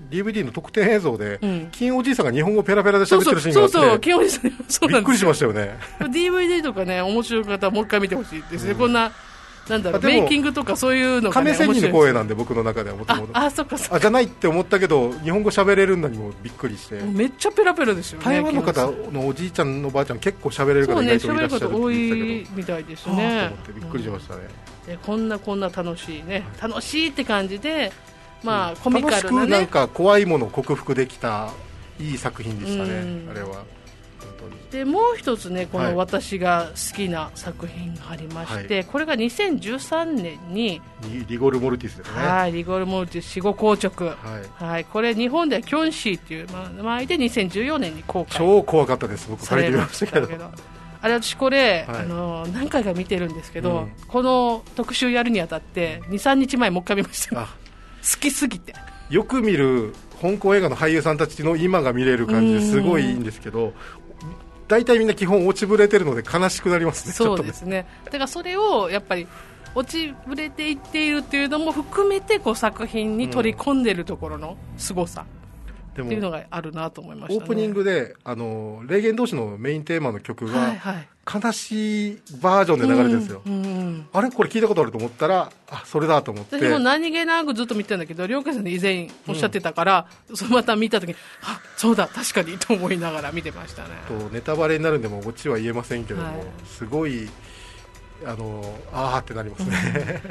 [0.09, 1.69] DVD の特典映像で、うん。
[1.71, 5.75] 金おじいさんが日本語ペラペラでそうそう喋ってるシーンがあってそうそう清水さんそうなんですびっくりしましたよね。
[5.99, 9.11] DVD とかね面白い方はもう一回見てほしいですね、こんな
[9.69, 13.95] なんだろうメイキングとかそういうのが、ね、亀仙人の声なんで僕の中ではもとあもとあそっかそっか。
[13.95, 17.01] あじゃないって思ったけど日本語喋れるんだにもびっくりして。
[17.01, 23.37] めっちゃペラペラですよね台湾の方のおじいちゃんのおばあちゃん結構喋れる方意外といらっしゃるって方多言っていたみたいですね。
[23.37, 24.41] あと思ってびっくりしましたね、
[24.85, 27.91] でこんなこんな楽しいね楽しいって感じで
[28.43, 29.47] まあコミ楽しカルなね。
[29.47, 31.49] くなんか怖いものを克服できた
[31.99, 33.27] いい作品でしたねうん。
[33.31, 33.63] あれは
[34.71, 35.91] でもう一つねこはい。
[35.91, 42.17] の私が好きな作品がありまして、これが2013年に、リリゴル・モルティスですね。
[42.19, 44.07] はいリゴルモルティス死後硬直。
[44.07, 44.15] は
[44.59, 44.63] い。
[44.63, 48.37] はい、これ日本ではキョンシーっていう名前で2014年に公開。
[48.37, 49.27] 超怖かったです。
[49.29, 50.51] 僕さ借りてましたけど。
[51.01, 51.99] あれ私これ、はい。
[51.99, 53.91] あの何回か見てるんですけど、うん。
[54.07, 57.35] この特集やるにあたって23日前もう一回見ました。
[57.35, 57.47] 好あ
[58.19, 58.73] きすぎて。
[59.09, 63.73] よく見る香港映画の俳優さんたちの今が見れる感じですごいいいんですけど
[64.67, 67.13] 大体みんな基本落ちぶれてるので悲しくなりますね。
[67.13, 67.85] そうですね。
[68.05, 69.27] だからそれをやっぱり
[69.75, 75.25] 落ちぶれていっているっていうのも含めてこう作品に取り込んでいるところの凄さ。
[75.25, 75.44] で
[76.03, 81.07] っていうのもがあるなと思いました、ね、オープニングであの霊言同士のメインテーマの曲はいがはい。
[81.25, 84.07] 悲しいバージョンで流れてるんですよ、うんうんうん。
[84.13, 86.57] あれこれ聞いたことあると思ったらあそれだと思って。
[86.57, 93.89] 私も何気なくずっと見てたんだけど、両家さんで以前おっしゃってたから、そのまた見たときに、あそうだ、確かにと思いながら見てましたね。
[94.07, 96.45] とネタバレになるんでもうオチは言えませんけども、はい。
[96.67, 97.27] すごい
[98.25, 100.21] あのあーってなりますね、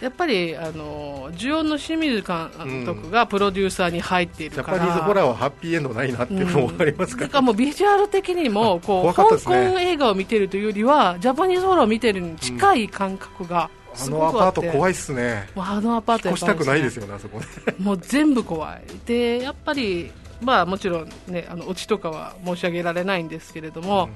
[0.00, 2.50] やっぱり、あの、ジュオンの清水監
[2.86, 4.78] 督がプロデューサーに入っていジるから。
[4.78, 15.48] ャパニーズホラーはハッピーエンドないなっていうのも分かりますから、だからもうビジュアル的にもこう、怖かったです香港ね映画を見てるというよりはジャパニーズホラーを見てるに近い感覚があすのアパート怖いっすね。
[15.54, 17.46] もうあのアパート越したくないですよよねあそこね。
[17.78, 18.82] もう全部怖い。
[19.06, 24.08] でやっぱりまあもちろんねあのオチとかは申し上げられないんですけれども、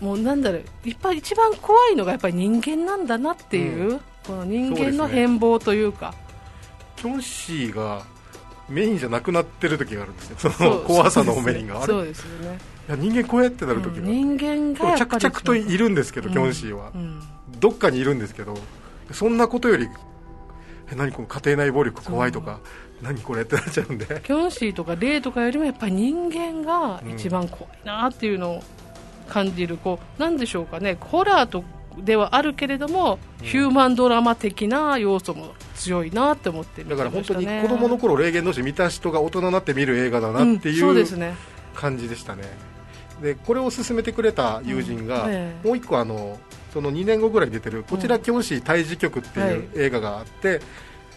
[0.00, 6.14] もうなんだろういっぱい一番怖いのがやっぱり人間なんだなっていう、うこの人間の変貌というか。
[6.96, 8.02] キョンシーが
[8.68, 11.78] メインじゃなくなってる時があるんですよその怖さのメインが。
[11.78, 11.86] あれ？
[11.86, 12.58] そうですよね。
[12.88, 16.30] いや人間こうやってなる時が、うん人間が着々といるんですけど、う。
[16.30, 17.22] んキョンシーは、うん
[17.58, 18.56] どっかにいるんですけど
[19.12, 19.86] そんなことより
[20.90, 22.60] え何この家庭内暴力怖いとか、
[23.02, 24.06] 何これってなっちゃうんで。
[24.24, 28.62] キョンシーとかレイとかよりもやっぱり人間が一番怖いなっていうのを
[29.30, 31.64] 感じる、こうなんでしょうかねホラーと
[31.98, 41.34] ではあるけれども、ヒューマンドラマ的な要素も強いなって思って見てだから本当に子供の頃霊言同士見た人が大人になって見る映画だなっていううでうすね。
[41.74, 42.42] 感じでしたね、
[43.22, 45.32] でこれを勧めてくれた友人が、うん。
[45.32, 45.66] ええ。
[45.66, 46.38] もう一個あの
[46.72, 50.60] その2年後ぐらいに出てるこちらキョンシー胎児局っていう映画があって、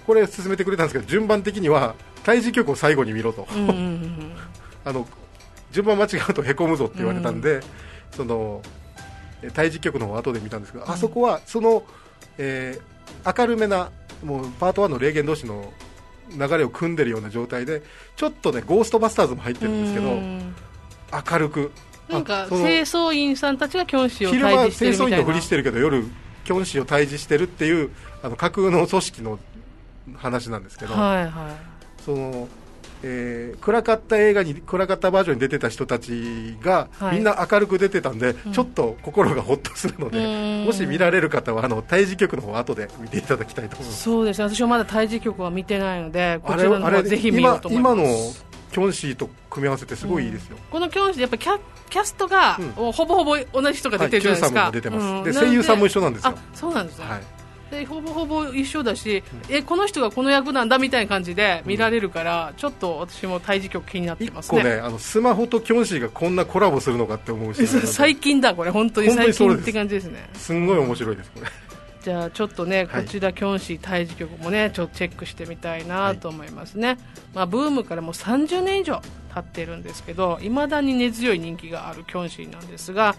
[0.05, 4.31] これ勧めてくれたんですけど順番的には胎児局を最後に見ろと、うんうんうん
[4.85, 5.07] あの
[5.71, 7.61] 順番間違うとへこむぞって言われたんで、
[8.15, 8.61] その
[9.41, 11.83] え胎児局の後で見たんですけど、あそこはその、
[12.37, 12.93] えー
[13.37, 13.91] 明るめな
[14.23, 15.71] もうパート1の霊言同士の
[16.31, 17.83] 流れを組んでるような状態で
[18.15, 20.55] ちょっとねゴーストバスターズも入ってるんですけどうん。
[21.31, 21.71] 明るく。
[22.09, 25.15] なんか清掃員さんたちがキョンシーを昼間退治してるみたいな。
[25.15, 26.03] 清掃員のふりしてるけど夜
[26.43, 27.91] キョンシーを退治してるっていう
[28.21, 29.39] あの架空の組織の
[30.15, 32.03] 話なんですけど、はいはい。
[32.03, 32.47] その
[33.03, 37.15] えー暗かった映画に暗かったバージョンに出てた人たちが、はい。
[37.15, 40.65] みんな明るく出てたんで、ちょっと心がほっとするので、うん。
[40.65, 44.03] もし見られる方はあの胎児局の方後で見ていただきたいと思います。
[44.03, 44.39] そうです。
[44.39, 47.93] ね私はまだ胎児局は見てないのでこちらのあれ方ぜひ見ようと思います。
[47.93, 48.33] 今今の
[48.71, 50.57] キョンシーと組み合わせてすごいいいですよ。
[50.71, 52.91] このキョンシーやっぱキャキャストが、うん。
[52.91, 55.05] ほぼほぼ同じ人が出てるじゃないですか、はい Q さんも出てます。
[55.05, 56.29] うんで声優さんも一緒なんですよ。
[56.31, 57.21] あそうなんですね、はい。
[57.73, 64.61] でほぼほぼ一緒だし、えこの人がこの役なんだみたいな感じで見られるから、ちょっと私も胎児局気になって一ますね。
[64.61, 68.71] 個ねあのスマホとキョンシーがこんなコラボするのかって思うし、最近だこれ。
[68.71, 70.29] 本当に最近って感じですね。
[70.35, 71.47] すんごい面白いですこれ。
[72.03, 73.03] じゃあちょっとね、はい。
[73.03, 76.97] こちらキョンシー胎児局もねちょっとチェックしてみたいなと思いますね、
[77.33, 79.01] まあ、ブームからもう30年以上
[79.33, 83.15] 経ってるんですけどいまだに根強い人気があるキョンシーなんですが、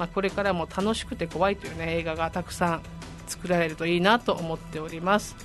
[0.00, 2.82] まあ、これからも楽しくて怖いという、ね、映画がたくさん
[3.26, 5.36] 作られるといいなと思っております、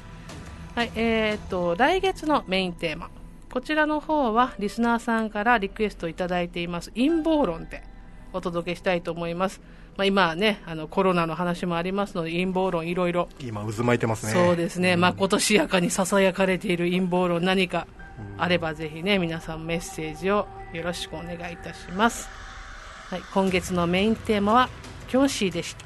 [0.76, 3.10] はいえー、と来月のメインテーマ。
[3.52, 7.84] こちらの方はリスナーさんからリクエストいただいています陰謀論で
[8.32, 9.60] お届けしたいと思います、
[9.98, 13.28] まあ、今はねあのコロナの話もありますので陰謀論いろいろ。
[13.40, 14.34] 今渦巻いてますね。
[14.34, 17.88] そうですね、まあ、今年やかにささやかれている陰謀論何か
[18.38, 22.30] あればぜひね皆さんメッセージをよろしくお願いいたします、
[23.10, 24.70] はい、今月のメインテーマは
[25.08, 25.86] キョンシーでした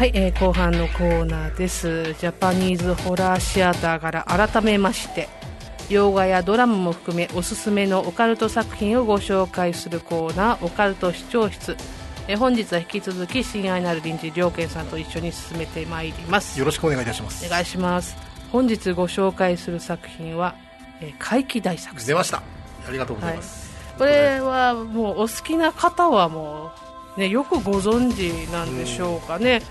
[0.00, 5.28] はい、えー後半のコーナーですジャパニーズホラーシアターから改めまして
[5.90, 11.76] 洋画やドラマも含めおすすめのオカルト作品をご紹介するコーナーオカルト視聴室
[12.28, 17.44] えー本日は引き続き親愛なる臨時良健さんと一緒に進めてまいりますよろしくお願いいたします。
[17.44, 18.16] お願いします
[18.50, 20.54] 本日ご紹介する作品は、
[21.02, 22.38] えー怪奇大作戦出ました。
[22.38, 23.70] ありがとうございます。
[23.98, 29.62] これはもうお好きな方はもう、ね、よくご存知なんでしょうかね、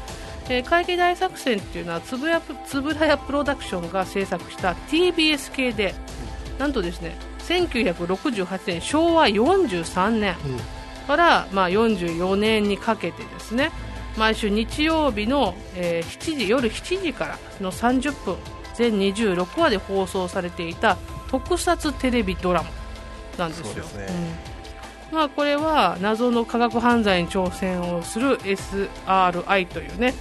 [0.50, 5.94] えー怪奇大作戦っていうのはつぶやつぶらやプロダクションが制作した TBS 系で、
[6.58, 13.72] なんとですね1968年昭和43年うんから、まあ、44年にかけてですね
[14.16, 18.38] 毎週日曜日の、えー7時夜7時からの30分
[18.76, 20.98] 全26話で放送されていた
[21.30, 22.70] 特撮テレビドラマ
[23.38, 23.84] なんですよ。
[23.84, 24.08] すね。
[24.10, 24.49] うん
[25.12, 30.14] まあ、これは謎の科学犯罪に挑戦をする SRI というね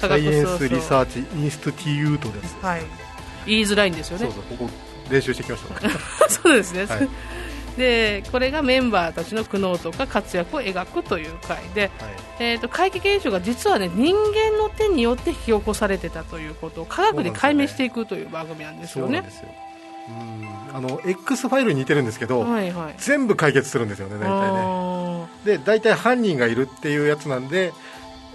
[0.00, 2.56] 科学サイエンスリサーチインスティテュートです。
[2.60, 2.82] はい、
[3.46, 4.70] 言いづらいんですよねそうそうここ
[5.10, 6.28] 練習してきました。
[6.28, 7.08] そうですね、はい
[7.76, 11.90] でこれがメンバーたちの苦悩とか活躍を描くという回で、はい。
[12.38, 19.30] えー、と怪奇現象が実は、ね、人間の手によって引き起こされてたということを科学で解明していくという番組なんですよねそうなんで。
[19.30, 19.48] すよ。
[20.08, 22.94] うんあの X ファイルに似てるんですけど、はいはい。
[22.98, 24.60] 全部解決するんですよね大体ね。
[24.60, 27.72] あで大体犯人がいるっていうやつなんで、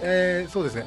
[0.00, 0.86] えーそうですね。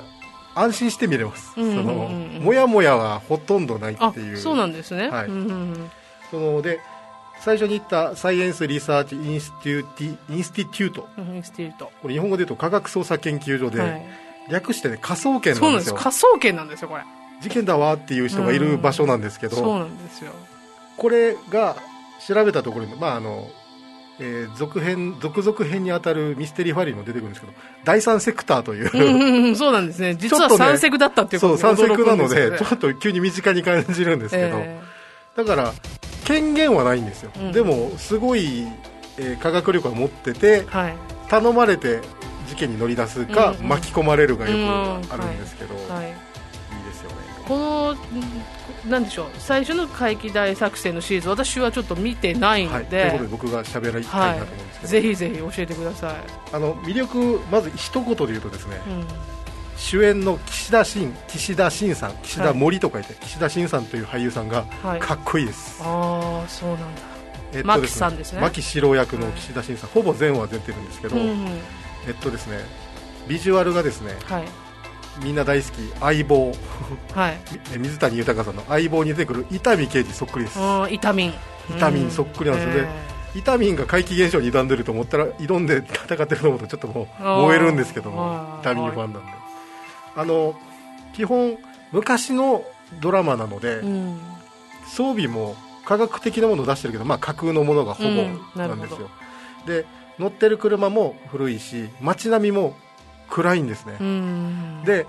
[0.55, 1.53] 安心して見れます。
[1.55, 1.85] うんうんうんうん。
[1.85, 4.37] そのもやもやはほとんどないっていう。
[4.37, 5.25] そうなんですね、はい。
[5.27, 5.91] うんうんうん。
[6.31, 6.79] そので
[7.39, 11.07] 最初に言った Science Research Instituti Insti tute。
[11.19, 11.91] うん Institute。
[12.01, 14.05] これ日本語で言うと科学捜査研究所で、はい、
[14.49, 15.89] 略してね科捜研なんんです。
[15.89, 17.03] よ科捜研なんですよこれ。
[17.41, 20.31] 事件だわっていう人がいる場所なんですけど、そうなんですよ
[20.97, 21.75] これが
[22.25, 23.49] 調べたところに、まああの
[24.19, 30.15] えー続編続々編に当たるミステリーファイルにも出てくるんですけど第三セクターという、うんうんうんそうなんですね。
[30.19, 34.79] 実は三セクだったっていうことそう三セクなので、ちょっと急に身近に感じるんですけど、え
[35.35, 35.73] だから
[36.25, 37.51] 権限はないんですよ、うん。
[37.51, 38.67] でもすごい、
[39.17, 40.93] えー科学力を持っててーはい。
[41.29, 41.99] 頼まれて
[42.47, 43.67] 事件に乗り出すか、うんうん。
[43.69, 46.07] 巻き込まれるがようんくあるんですけど、はい。
[46.07, 46.13] いい
[46.85, 47.15] ですよね。
[47.47, 47.97] このん
[48.87, 56.15] なんでしょう最初の怪奇大作戦のシリーズ私はちょっと見てないはい、ので、ということで僕が喋りたいなと思うんですけど、ぜひぜひ教えてください、
[56.51, 59.05] あの魅力まず一言で言うとですね、うん。
[59.77, 66.85] 主演の岸田真岸田真さん岸田森と書いて、岸田真さんという俳優さんがはい、かっこいいです、ああそうなんだ。
[67.53, 68.41] えっと牧さんですね。
[68.41, 71.47] 牧四郎役の岸田真さん、ほぼ全話出てるんですけど、うんうん。
[72.07, 72.59] えっとですね
[73.29, 74.43] ビジュアルがですねはい
[75.21, 75.99] みんな大好き。
[75.99, 76.51] 相棒。
[77.13, 77.37] はい。
[77.73, 80.59] み 水谷豊さんの相棒に出てくる伊丹刑事そっくりです。
[80.59, 80.93] うん。
[80.93, 81.13] イタ
[82.09, 82.83] そっくりなんですよ。
[82.83, 89.31] ねイタミンが怪奇現象に挑んでると思ったら挑んで戦ってると思うとちょっともう燃えるんですけどもあーイタミンファンなんで。
[90.15, 90.55] あの
[91.15, 91.57] 基本
[91.91, 92.63] 昔の
[93.01, 94.19] ドラマなので、うん。
[94.85, 95.55] 装備も
[95.85, 98.39] 科学的なものを出してるけど、まあ、架空のものがほぼうん。
[98.55, 99.09] なんですよ、
[99.65, 99.85] で
[100.19, 102.75] 乗ってる車も古いし街並みも
[103.33, 104.83] 暗いんですね、うん。
[104.85, 105.07] で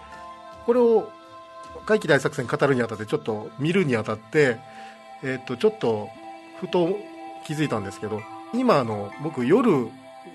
[0.64, 1.10] これを
[1.84, 4.56] 怪奇大作戦語るにあたってちょっと見るにあたって、
[5.22, 6.08] えっとちょっと
[6.58, 6.96] ふと
[7.44, 8.22] 気づいたんですけど
[8.54, 9.88] 今あの僕夜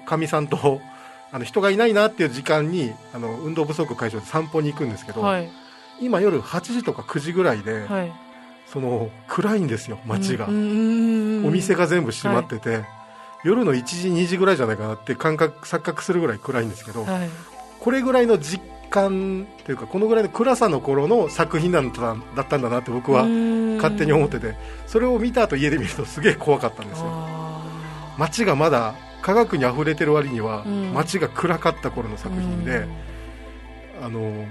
[0.05, 0.79] かみさんと
[1.33, 5.49] あの人がいないなっていう時間にあの運動不足解消で散歩に行くんですけど、はい。
[5.99, 8.13] 今夜8時とか9時ぐらいで、はい。
[8.67, 12.85] その暗いんですよ街が、お店が全部閉まってて、
[13.43, 17.29] 夜の1時2時ぐらいじゃないかなって感覚錯覚するぐらい暗いんですけど、はい
[17.79, 23.25] これぐらいの実感というかこのぐらいの暗さの頃の作品なんだだったんだなって僕は
[23.77, 24.55] 勝手に思ってて
[24.87, 27.05] それを見た後家で見るとすげえ怖かったんですよ。
[27.07, 30.93] あ街がまだ科学にあふれてる割にはうん。
[30.93, 32.85] 街が暗かった頃のー作品で、
[33.99, 34.05] うん。
[34.05, 34.45] あの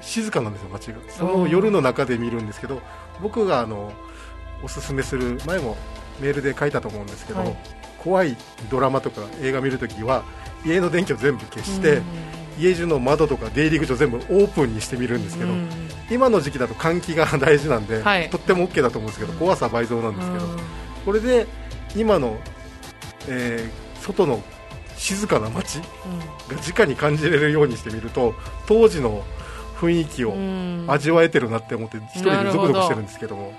[0.00, 0.98] 静かなんですよ街が。
[1.08, 2.82] その夜の中で見るんですけど
[3.22, 3.92] 僕があの
[4.62, 5.76] おすすめする前も
[6.20, 7.56] メールで書いたと思うんですけど、はい。
[7.98, 8.36] 怖い
[8.70, 10.24] ドラマとか映画見るときは
[10.64, 12.04] 家の電気を全部消して、うん
[12.60, 15.68] 家中の窓とか出入り口を全部オープンにしてみるんですけど、うん。
[16.10, 18.30] 今の時期だと換気が大事なんで、はい。
[18.30, 20.58] とっても OK だと思うんですけど怖さ倍増なんですけど、うん。
[21.04, 21.46] これで
[21.96, 22.36] 今の、
[23.28, 24.42] えー外の
[24.96, 25.84] 静かな街が
[26.66, 28.34] 直に感じれるようにしてみると
[28.66, 29.22] 当時の
[29.76, 30.84] 雰囲気をうん。
[30.88, 33.52] 味わえてるなって思って一人でゾクゾクしてるんですけども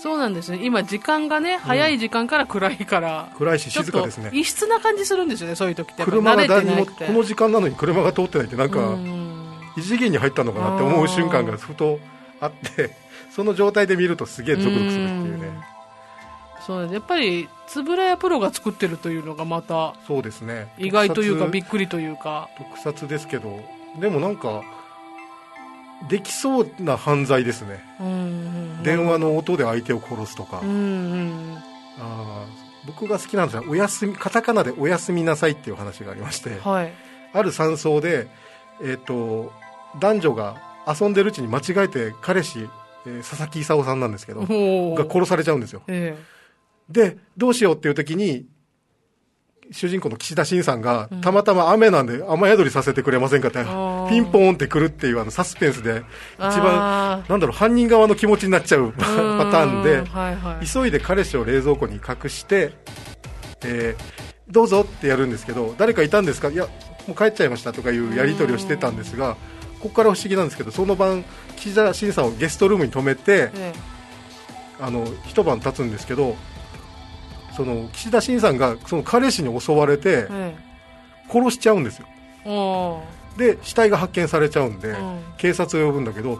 [0.00, 0.60] そうなんですね。
[0.62, 4.30] 今時間がね早い時間から暗いから、暗いし静かですね。
[4.32, 6.04] 異質な感じするんですよねそういう時って。
[6.04, 9.28] 車が誰にもこの時間なのに車が通ってないってなんかうん。
[9.76, 12.00] 異次元に入ったのかなって思う瞬間がふと
[12.40, 12.96] あって
[13.30, 15.50] その状態で見るとすげえゾクゾクするっていうね。
[16.64, 20.68] そうやっぱり円谷プロが作ってるというのがまたそうですね。
[20.78, 22.48] 意外というかびっくりというか。
[22.56, 23.60] 特撮ですけど。
[24.00, 24.62] でもなんか
[26.08, 31.58] できそうな犯罪ですね、うん電話の音で相手を殺すとか、うんうん
[31.98, 36.58] あー僕が好きなんですがおやすみカタカナで「おやすみなさい」っていう話がありまして。
[36.60, 36.92] はい。
[37.34, 38.28] ある山荘で、
[38.80, 39.52] えー、と
[40.00, 42.68] 男女が遊んでるうちに間違えて彼氏、
[43.04, 44.40] えー佐々木功さんなんですけど
[44.94, 45.82] が殺されちゃうんですよ。
[45.88, 46.16] え。
[46.88, 48.46] でどうしようっていう時に
[49.70, 51.20] 主人公の岸田真さんが、うん。
[51.20, 54.08] たまたま雨なんで雨宿りさせてくれませんかってー。
[54.08, 56.02] ピンポーンってくるっていうあのサスペンスで
[56.36, 56.52] 一番
[57.20, 60.66] あなんだろう犯人側の気持ちになっちゃう パターンでうんはいはい。
[60.66, 62.72] 急いで彼氏を冷蔵庫に隠して、
[63.62, 66.48] えーどうぞってやるんですけど誰かいたんですか？
[66.48, 66.66] いや
[67.06, 69.34] もう帰っちゃいましたとかいうやり取りをしてたんですが
[69.80, 71.22] ここから不思議なんですけどその晩
[71.56, 73.72] 岸田真さんをゲストルームに泊めてえ。
[74.80, 76.34] あの一晩経つんですけど
[77.58, 80.56] その岸田真さんがその彼氏に襲われてええ。
[81.28, 82.06] 殺しちゃうんですよ。
[83.36, 85.20] で死体が発見されちゃうんで、うん。
[85.38, 86.34] 警察を呼ぶんだけど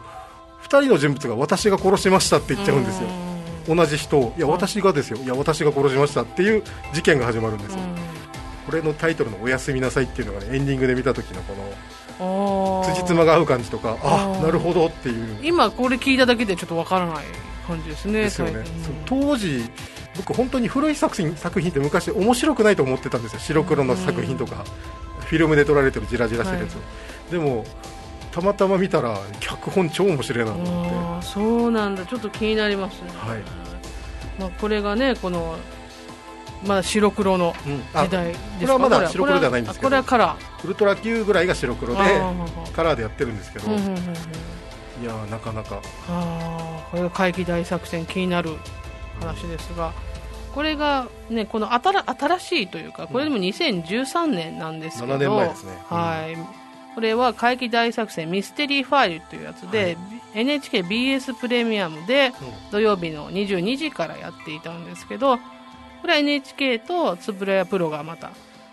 [0.62, 3.08] 2人の人物が私が殺しましたって言っちゃうんですよ。
[3.66, 4.32] 同じ人を。
[4.38, 4.52] いやうん。
[4.52, 5.18] 私がですよ。
[5.18, 6.62] いや私が殺しましたっていう
[6.94, 7.96] 事件が始まるんですよ、うん。
[8.66, 11.54] これのタイトルの「おやすみなさい」っていうのがねエンディングで見た時のこ
[12.20, 14.42] の辻褄が合う感じとかあうん。
[14.44, 15.36] なるほどっていう。
[15.42, 17.24] 今これ聞いただけでちょっとわからない
[17.66, 18.64] 感じですねですよね、
[19.04, 19.70] 当時
[20.18, 23.38] 僕本当に古い作品作品って昔面白くないと思ってたんですよ。
[23.38, 24.64] 白黒の作品とか、
[25.20, 26.80] フィルムで撮られてるジラジラしてるやつ、は
[27.30, 27.64] でも
[28.32, 31.26] たまたま見たら脚本超面白いなと思って。
[31.26, 32.04] そうなんだ。
[32.04, 33.38] ちょっと気になりますね、はい。
[34.38, 35.56] まあ、これがねこの
[36.66, 37.54] まだ白黒の
[37.94, 38.48] 時代ですか？
[38.60, 39.88] これはまだ白黒ではないんですけど。
[39.88, 42.00] これはこれはウルトラ Q ぐらいが白黒で
[42.74, 44.04] カラーでやってるんですけど、いうんうんうんうん。
[44.04, 45.80] やーなかなか。
[46.08, 48.56] あーこれが怪奇大作戦気になる
[49.20, 49.92] 話ですが
[50.58, 55.72] これがねこの新新しいというかこれでも2013年なんですけど、7年前ですね。
[55.88, 55.96] うん。
[55.96, 56.36] はい
[56.96, 59.96] これは怪奇大作戦ミステリーファイルというやつで、
[60.34, 62.32] NHKBS プレミアムで
[62.72, 65.42] 土曜日の22時からやっていたんですけどこ
[66.08, 68.32] れは NHK と円谷プロがまた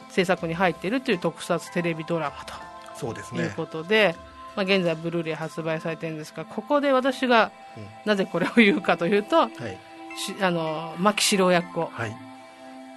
[0.10, 2.56] 制作に入っているという特撮テレビドラマと
[2.96, 3.42] そうですね。
[3.42, 4.16] ということで、
[4.56, 7.86] まあ、現在ブルーレイ発売されてるんですがここで私がうん。
[8.06, 9.50] なぜこれを言うかというとはい。
[9.50, 9.95] し
[10.42, 12.16] あの牧志郎役をはい。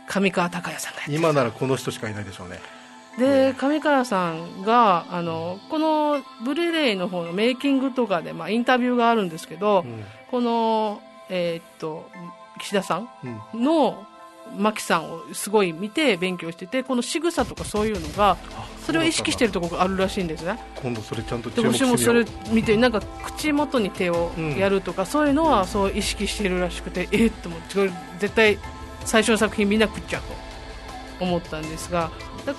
[0.08, 2.58] 上川隆也さんがやって今ならこの人しかいないでしょうね。
[3.18, 10.04] で上川さんがあのこのブルーレイの方のメイキングとかで、まあ、インタビューがあるんですけど、うん。
[10.30, 12.08] この、えーっと
[12.58, 13.08] 岸田さん
[13.54, 13.60] う
[14.54, 21.98] んの牧さんをすごい見て勉強しててこの仕草とかそういうのがあそれを意識してるるところがあるらしいんですね今度それちゃんとで注目してみよう。
[21.98, 28.58] 私もそれ見てなんか口元に手をやるとか、そういうのはそう意識してるらしくてえっと思って絶対
[29.04, 32.10] 最初の作品見なくっちゃと思ったんですが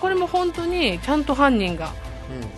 [0.01, 1.93] これも本当にちゃんと犯人が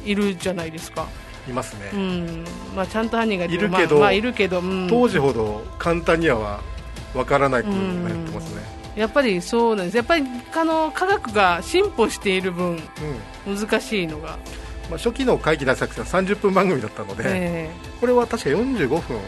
[0.06, 1.08] いるじゃないですか、
[1.48, 2.46] いますね、うん。
[2.76, 4.88] まあ、ちゃんと犯人がいるけどまあまあいるけど、うん。
[4.90, 6.62] 当時ほど簡単には
[7.14, 8.62] わからないっていうのをやってますね、
[8.96, 9.98] やっぱりそうなんです。
[9.98, 12.72] やっぱりあの科学が進歩している分
[13.46, 13.58] うん。
[13.58, 14.38] 難しいのが、
[14.90, 17.70] まあ、初期の怪奇大作戦は30分番組だったので、え
[18.00, 19.22] これは確か45分え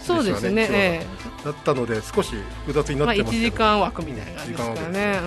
[0.00, 1.06] そうですねえ
[1.44, 2.34] だったので少し
[2.66, 5.20] 複雑に1なってますけど、時間枠みたいな感じですからね、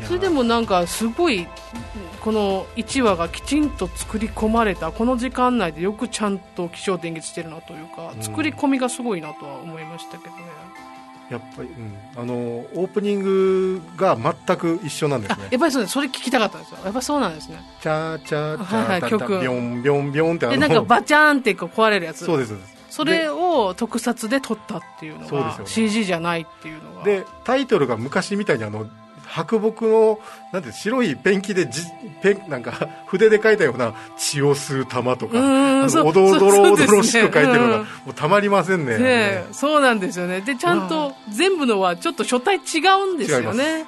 [0.00, 1.46] うん、それでもなんかすごい
[2.20, 8.22] この1話がきちんと作り込まれたこの時間内でよくちゃんと起承転結してるなというか、うん。
[8.22, 10.42] 作り込みがすごいなとは思いましたけどね
[11.30, 15.36] やっぱり、うん、あのオープニングが全く一緒なんですね。
[15.38, 15.92] あやっぱりそうです。
[15.92, 16.78] それ聞きたかったんですよ。
[16.84, 17.62] やっぱそうなんですね。
[17.80, 22.24] チャーチャーチはいはいャー曲ビョンビョンビョンってあのでなんかバチャーンってこう壊れるやつ。
[22.24, 22.80] そうですそうです。
[22.90, 25.70] それを特撮で撮ったっていうのがそうですよね。
[25.70, 27.04] CG じゃないっていうのが。
[27.04, 28.88] でタイトルが昔みたいにあの
[29.30, 30.18] 白木の
[30.52, 31.82] なんて白いペンキでじ
[32.20, 32.72] ペンなんか
[33.06, 37.82] 筆で書いたような血を吸う玉とかあのおどおどろおどろしく書いてるのが、うん。
[37.82, 38.98] もうたまりませんねね。
[39.00, 40.40] えそうなんですよね。
[40.40, 43.82] でちゃんと全部のはちょっと書体違うんですよ違います、はい。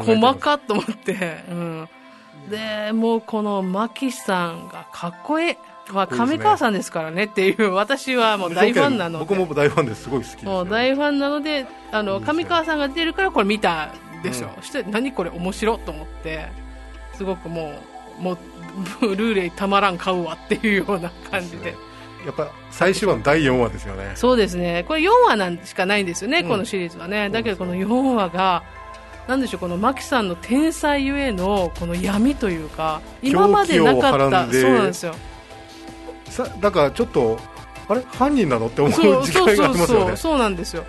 [0.00, 1.88] 細かっと思って、うん、
[2.50, 5.56] でもうこのマキさんがかっこいい
[5.92, 7.72] ま上川さんですからねっていう。
[7.72, 9.24] 私はもう大ファンなので。
[9.24, 10.02] 僕も大ファンです。
[10.02, 10.50] すごい好きですよ。
[10.50, 13.90] もう大ファンなのであの上川さんが出てるからこれ見たん
[14.22, 14.62] ですよ、うん。
[14.62, 16.48] そして何これ面白いと思って
[17.14, 17.72] すごくも
[18.18, 18.38] うもう
[19.00, 21.74] ブルーレイたまらん買うわっていうような感じで。
[22.26, 24.10] やっぱ最終話の第4話ですよね。
[24.16, 24.84] そうですね。
[24.88, 26.48] これ4話なんしかないんですよね、うん。
[26.48, 27.30] このシリーズはね。
[27.30, 28.64] だけどこのそうで4話が
[29.28, 35.14] なんでしょうこのマキさんの天才ゆえのこの闇というか今までなかったそうなんですよ。
[36.24, 37.38] さだからちょっと
[37.88, 38.02] あれ？
[38.02, 38.66] 犯人なの？
[38.66, 40.06] って思そうう時間がありますよね。
[40.06, 40.84] そうそうなんですよ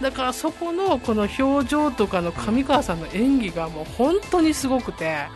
[0.00, 5.26] だからそこのこの表情とかの上川さんの演技がもう本当にすごくて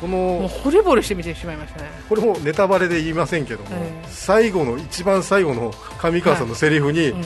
[0.00, 1.90] こもうの惚れ惚れして見てしまいましたね。
[2.08, 4.06] これもネタバレで言いませんけども、ええ。
[4.08, 7.24] 最後の一番最後の上川さんのセリフに、うん。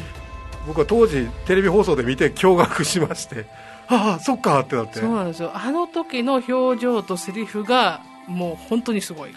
[0.66, 3.47] 僕は当時テレビ放送で見て驚愕しまして
[3.88, 5.01] ああそっかってなって。
[5.01, 5.51] そうなんですよ。
[5.55, 9.34] あの時の表情とセリフがもう本当にすごい。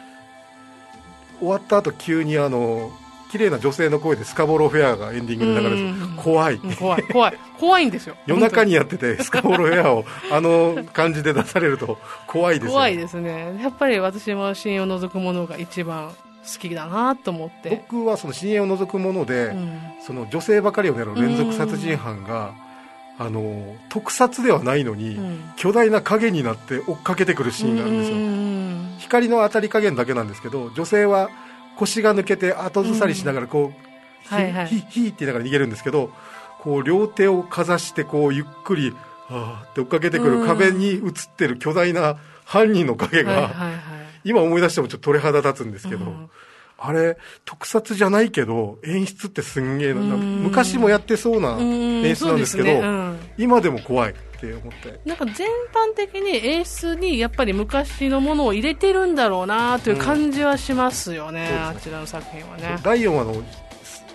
[1.40, 2.92] 終わった後急にあの
[3.34, 6.54] 綺麗な女性の声でスカボロフェアがエンディングで流れ怖い。
[6.54, 7.04] うん怖い。
[7.12, 7.38] 怖い。
[7.60, 8.16] 怖いんですよ。
[8.28, 13.60] 夜中に本やっててスカボロフェアをあの感じで出されると怖いです怖いですね。
[13.60, 19.82] やっぱり私も信用を除くものが一番好きだなと思って、僕はその深淵を除くもので、うん。
[20.06, 22.54] その女性ばかりを狙う連続殺人犯が、
[23.18, 25.40] あの特撮ではないのに、うん。
[25.56, 28.96] 巨大な影になって追っかけてくるシーンがあるんですよ、うん。
[29.00, 31.32] 光の当たり加減だけなんですけど女性は
[31.78, 33.74] 腰が抜けて後ずさりしながらこ
[34.30, 34.68] う、はいはい。
[34.68, 36.12] ひひひって言いながら逃げるんですけど
[36.62, 38.92] こう両手をかざしてこうゆっくり
[39.28, 41.02] はあって追っかけてくる壁に映っ
[41.36, 43.52] てる巨大な犯人の影が、
[44.24, 46.30] 今思い出してもちょっと鳥肌立つんですけど、うん。
[46.78, 50.44] あれ特撮じゃないけど演出ってすんげえなうん。
[50.44, 52.06] 昔もやってそうなうん。
[52.06, 55.00] 演出なんですけどうん今でも怖いって思って。
[55.06, 62.78] なんか全般的に演出にやっぱり昔のものを入れてるんだろうなという感じはしますよね、うんあちらの作品はね。
[62.84, 63.44] 第4話の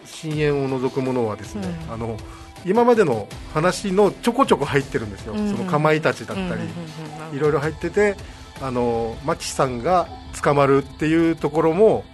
[0.04, 1.92] 深淵を除くものはですね、うん。
[1.94, 2.16] あの
[2.64, 5.56] 今までの話のちょこちょこ入ってるんですよ、うん。
[5.56, 6.60] そのかまいたちだったり、
[7.32, 8.16] いろいろ入ってて
[8.60, 10.08] あのマキさんが
[10.42, 12.04] 捕まるっていうところも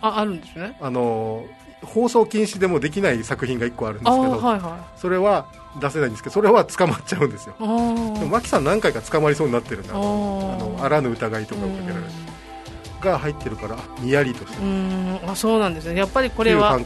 [0.00, 0.76] ああるんですね。
[0.80, 1.44] あの
[1.82, 5.46] 放送禁止でもできない作品が1個あるんであすけど、はいはそれは
[5.78, 7.54] 出せないんですけどそれは捕まっちゃうんですよ。
[7.58, 12.02] でもマキさん何回か捕まりそうになってるんだあのあらぬ疑いとかをかけられる
[13.00, 13.48] が入って。
[13.48, 14.58] るからにやりとして。
[14.58, 15.20] うるん。
[15.26, 15.98] あそうなんですね。
[15.98, 16.78] やっぱりここれは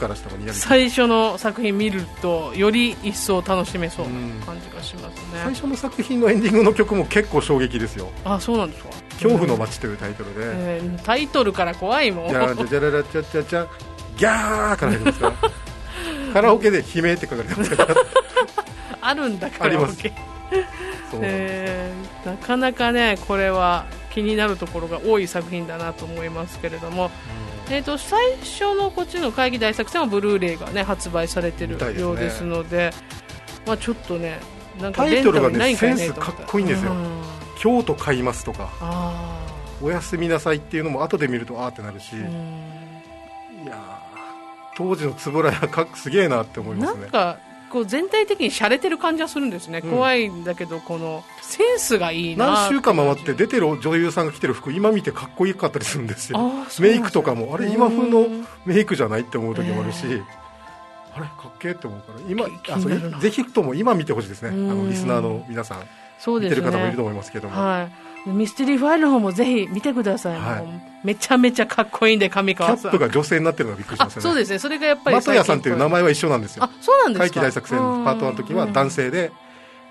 [0.53, 4.39] 最初の作品見るとより一層楽しめそううん。
[4.41, 8.09] な感じがします最ね、初の作品のエンディングの曲も結構衝撃ですよ。
[8.25, 10.35] あそうなんですか「恐怖の街」というタイトルで。
[10.45, 12.29] えータイトルから怖いもん。
[12.29, 13.67] じゃらじゃじゃららちゃちゃちゃ
[14.17, 15.35] ギャーから入りますから。
[16.35, 17.95] カラオケで「悲鳴」って書かれてますから
[19.07, 20.01] あるんだからあります。
[20.01, 20.13] OK
[21.11, 27.11] そうなえーなかなかねこれは気になるところが多い作品だなと思いますけれども、
[27.69, 32.93] えー、と最初のこっちの会議大作戦はブルーレイが、ね、発売されてるようですので
[33.67, 34.39] まあ、ちょっとね
[34.81, 36.93] なんかタイトルがねセンスかっこいいんですよ。
[36.93, 37.23] うん
[37.57, 39.47] 京都買いますとかあ
[39.81, 43.65] おやすみなさいっていうのも後で見るとあーってなるし、ーうん。
[43.65, 47.01] いやー当時の円谷かっすげえなって思いますね。
[47.03, 47.39] なんか
[47.75, 49.91] こう全体的に洒落てる感じはするんですね、うん。
[49.91, 56.39] 怖いんだけどこのセンスがいいな何週間回ってて出てる女優さんが着てる服今見てかっこよかったりするんですよ。
[56.79, 58.29] メイクとかもあれ今風の
[58.65, 60.07] メイクじゃないって思う時もあるし、
[61.17, 62.21] あれかっけえって思うから。
[62.29, 64.51] 今気あそぜひとも今見てほしいですね。
[64.51, 64.69] あうん。
[64.85, 65.81] のリスナーの皆さん。
[65.81, 65.87] ね。
[66.27, 67.93] 見てる方もいると思いますけども、はい、
[68.27, 71.07] ミステリーファイルの方もぜひ見てください、はい。
[71.07, 72.91] めちゃめちゃかっこいいんで上キャ川さん。
[72.91, 74.23] ップが女性になってるのがびっくりしあましたね。
[74.23, 74.59] そうですね。
[74.59, 77.19] それがやっぱりマトヤさんっていう名前は一緒なんですよあそうなんですか。
[77.19, 79.33] 怪奇大作戦パート1の時は男性性で、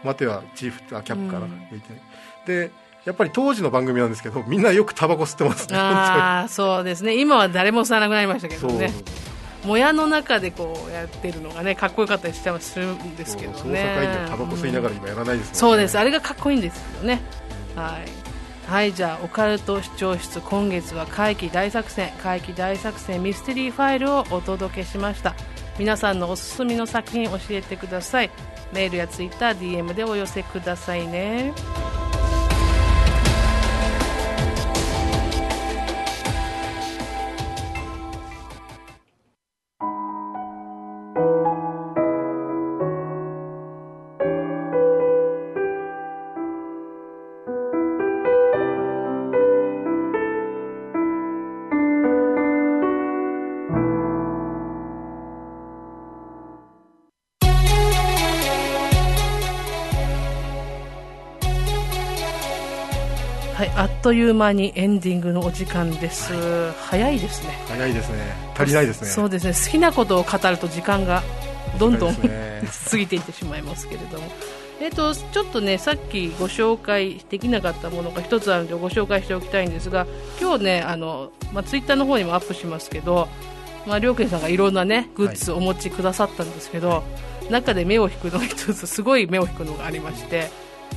[0.03, 1.77] マテはチーフあキャップかな、うん。
[1.77, 2.01] いて
[2.45, 2.71] で
[3.05, 5.77] やっぱり当時の番組なんですけどみんなよくタバコ吸ってますね。
[5.77, 7.19] ああそうですね。
[7.19, 8.79] 今は誰も吸わなくなりましたけどそう。
[8.79, 8.91] ね
[9.65, 17.21] もやの中でこうやってるのがねかっこよかったりしてはするんですけどそうね捜査会議でタバコ吸いながら今やらないですもんね、そうですあれがかっこいいんですよね
[17.73, 18.22] はい
[18.67, 25.35] はいじゃあオカルト視聴室今月は怪奇大作戦怪奇大作戦ミステリーファイルをお届けしました。
[25.77, 28.31] 皆さんのおすすめの作品教えてください。
[28.71, 31.53] メールやツイッター DM でお寄せくださいね。
[64.13, 66.33] という間にエンディングのお時間です、
[66.73, 67.49] 早いですね。
[67.67, 68.17] 早いですね。
[68.53, 69.07] 足りないですね。
[69.07, 69.53] そうですね。
[69.53, 71.23] 好きなことを語ると時間が
[71.79, 72.61] どんどん、ね。
[72.91, 74.27] 過ぎていってしまいますけれども、
[74.79, 80.05] えー、とちょっとねさっきご紹介できなかったものが一つあるのでご紹介しておきたいんですが
[80.39, 83.27] 今日ねあの、まあ、ツイッターの方にもアップしますけど、
[83.87, 87.03] まあ、りょうけんさんがいろんなねグッズお持ちくださったんですけど、
[87.49, 90.51] 中で目を引くのが一つすごい目を引くのがありまして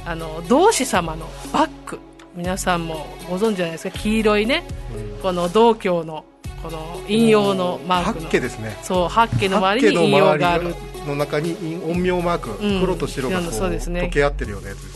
[0.04, 1.98] あの同志様のバッグ
[2.36, 3.98] 皆さんもご存知じゃないですか。
[3.98, 4.64] 黄色いね。
[4.94, 5.22] うん。
[5.22, 6.24] この道教の
[6.62, 8.26] この引用のマークの。
[8.26, 8.76] 八家ですね。
[8.82, 10.68] そう八家の周りに引八用がある。
[10.68, 10.74] り
[11.06, 12.80] の中に陰陽マーク、うん。
[12.80, 14.02] 黒と白がこうそうですね。
[14.02, 14.95] 溶け合ってるようなやつです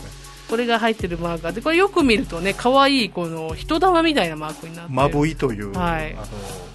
[0.51, 4.95] これが入ってるマーカーでこれよく見るとね可愛いこの人玉みたいなマークになってる。
[4.95, 6.13] まぶいという、はい。
[6.13, 6.25] あの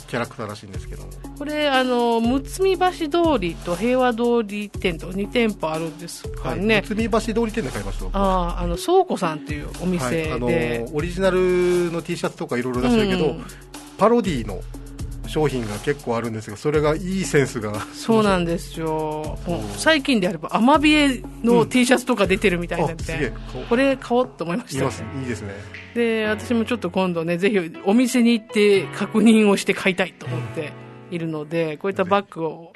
[0.08, 1.10] キャラクターらしいんですけども。
[1.38, 6.60] これあのむつみ橋通りと平和通り店と2店舗あるんですかはい。
[6.60, 8.16] ね、三橋通り店で買いました僕。
[8.16, 13.44] あああの倉庫さんっていうお店はい、で、あのオリジナルの T シャツとかいろいろ出してるけど、うん。
[13.98, 14.62] パロディの
[15.36, 17.78] 商品が結構あるんですがそれがいいセンスが。
[17.92, 19.38] そうなんですよ、
[19.76, 23.32] 最近であればアマビエの T シャツとか出てるみたいになって、あすげえ。
[23.68, 25.04] これ買おうと思いました、います。
[25.20, 25.52] いいですね。
[25.94, 30.72] で私もちょっと今度ねぜひお店に行って確認をして買いたいと思って
[31.10, 32.72] いるのでこういったバッグを、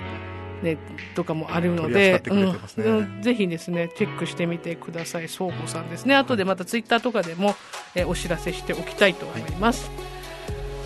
[0.62, 0.76] ね、
[1.14, 2.22] とかもあるのでね。
[2.26, 2.60] うん。
[2.84, 3.22] うん。
[3.22, 5.28] ぜひですねチェックしてみてください。
[5.28, 6.14] 倉庫さんですね。
[6.14, 7.56] 後でまたツイッターとかでも、
[7.94, 9.88] えーお知らせしておきたいと思います。
[9.88, 10.19] はい、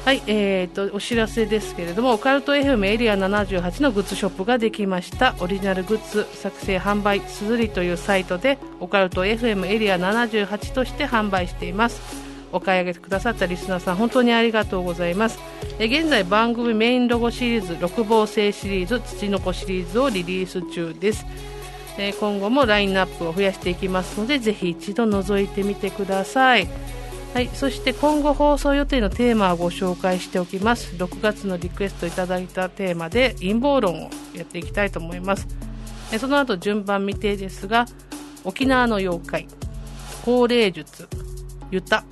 [0.04, 5.34] はいえー、とお知らせですけれどもオカルト FM エリア78のグッズショップができました。
[5.40, 12.02] オリジナルグッズ作成販売すずりというサイトでオカルト FM エリア78として販売しています。
[12.52, 15.38] お買い上げくださったリスナーさん本当にありがとうございます。
[15.78, 21.24] え現在番組メインロゴシリーズ六芒星シリーズ土の子シリーズをリリース中です。
[21.96, 26.68] え今後もラインナップを増やしていきますのでぜひ一度覗いてみてください。
[27.34, 30.94] はい、そして今後放送予定のテーマをご紹介しておきます。
[30.94, 35.48] 6月のリクエストいただいたテーマで陰謀論をやっていきたいと思います。
[36.12, 37.86] えその後順番未定ですが
[38.44, 39.48] 沖縄の妖怪
[40.24, 41.08] 高齢術
[41.72, 42.04] ユタ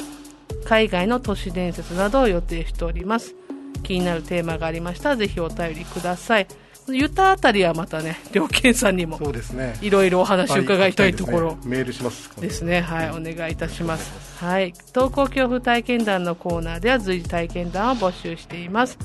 [0.65, 3.37] 海外の都市伝説などを予定しております。
[3.85, 6.49] 気になるテーマがありましたらぜひお便りください。
[6.89, 12.81] ユタあたりはまたね両健さんにもそうですねいろいろお話を伺いたいところ、メールしますですね。
[12.81, 14.45] はい、お願いいたします。
[14.45, 18.99] はい、投稿恐怖体験談のコーナーでは随時体験談を募集しています。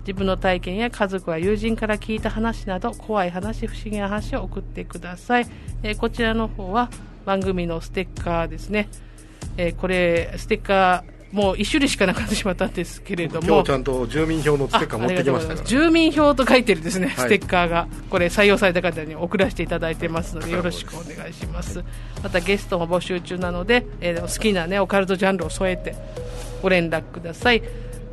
[0.00, 5.46] 自分の体験や家族や友人から聞いた話など怖い話、不思議な話を送ってください。
[5.82, 6.90] えーこちらの方は
[7.24, 8.88] 番組のステッカーですね。
[9.56, 13.46] えーこれステッカーもう一種類しかなくなってしまったんですけれども。
[13.48, 15.66] 今日ちゃんと住民票のステッカー持ってきましたから。
[15.66, 17.14] 住民票と書いてるですね、はい。
[17.16, 17.88] ステッカーが。
[18.08, 21.82] これ採用された方に送らせていただいてますのでよろしくお願いします。
[22.22, 25.96] またゲストも募集中なので、えー好きなねオカルトジャンルを添えて
[26.62, 27.62] ご連絡ください。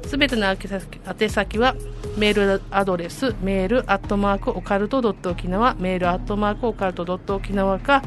[0.07, 1.75] すべての宛先宛先は
[2.17, 8.01] メールアドレスメールアットマークオカルトドット沖縄メールアットマークオカルトドット沖縄か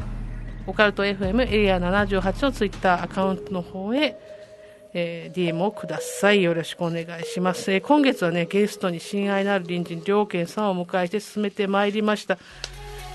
[0.67, 4.17] オカルト FM エリア78のツイッターアカウントの方へ
[4.97, 6.41] えー DM をください。
[6.41, 7.71] よろしくお願いします。
[7.71, 12.39] えー今月はね、ゲストに親愛なる隣人、両健さんをお迎えして進めてまいりました。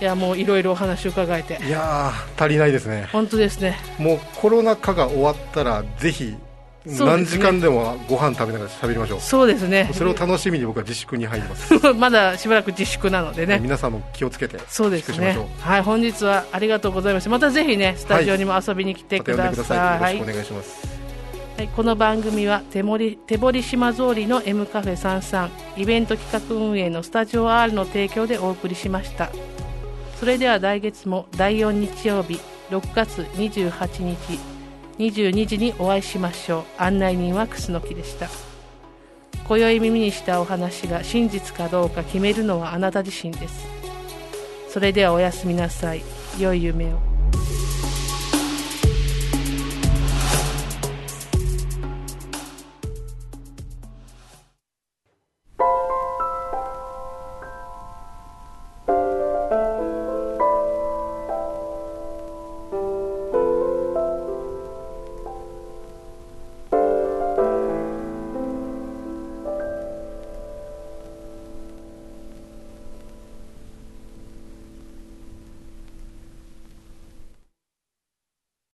[0.01, 1.59] いや、もういろいろお話を伺えて。
[1.65, 3.09] いやー足りないですね。
[3.13, 3.79] 本当ですね。
[3.99, 6.37] もうコロナ禍が終わったらぜひ
[6.87, 9.21] 何時間でもご飯食べながら喋りましょう。
[9.21, 9.91] そうですね。
[9.93, 15.39] それを楽しみに僕は自粛に入ります、 まだしばらく自粛なのでね、皆さんも気をつけてそうですね。
[15.61, 17.31] はい本日はありがとうございました。
[17.31, 20.19] またぜひねスタジオにも遊びに来てください、さい。
[20.19, 20.90] よろしくお願いします、はい、
[21.57, 29.31] はいこの番組は手森手堀島通りの M カフェ33イベント企画運営のスタジオ R の提供でお送りしました。
[30.19, 32.41] それでは来月も第4日曜日
[32.71, 34.39] 6月28日
[34.99, 36.65] 22時にお会いしましょう。
[36.83, 38.29] 案内人は楠木でした。
[39.47, 43.67] 今宵耳にしたお話が真実かどうか決めるのはあなた自身です。
[44.69, 46.03] それではおやすみなさい。
[46.39, 47.10] 良い夢を。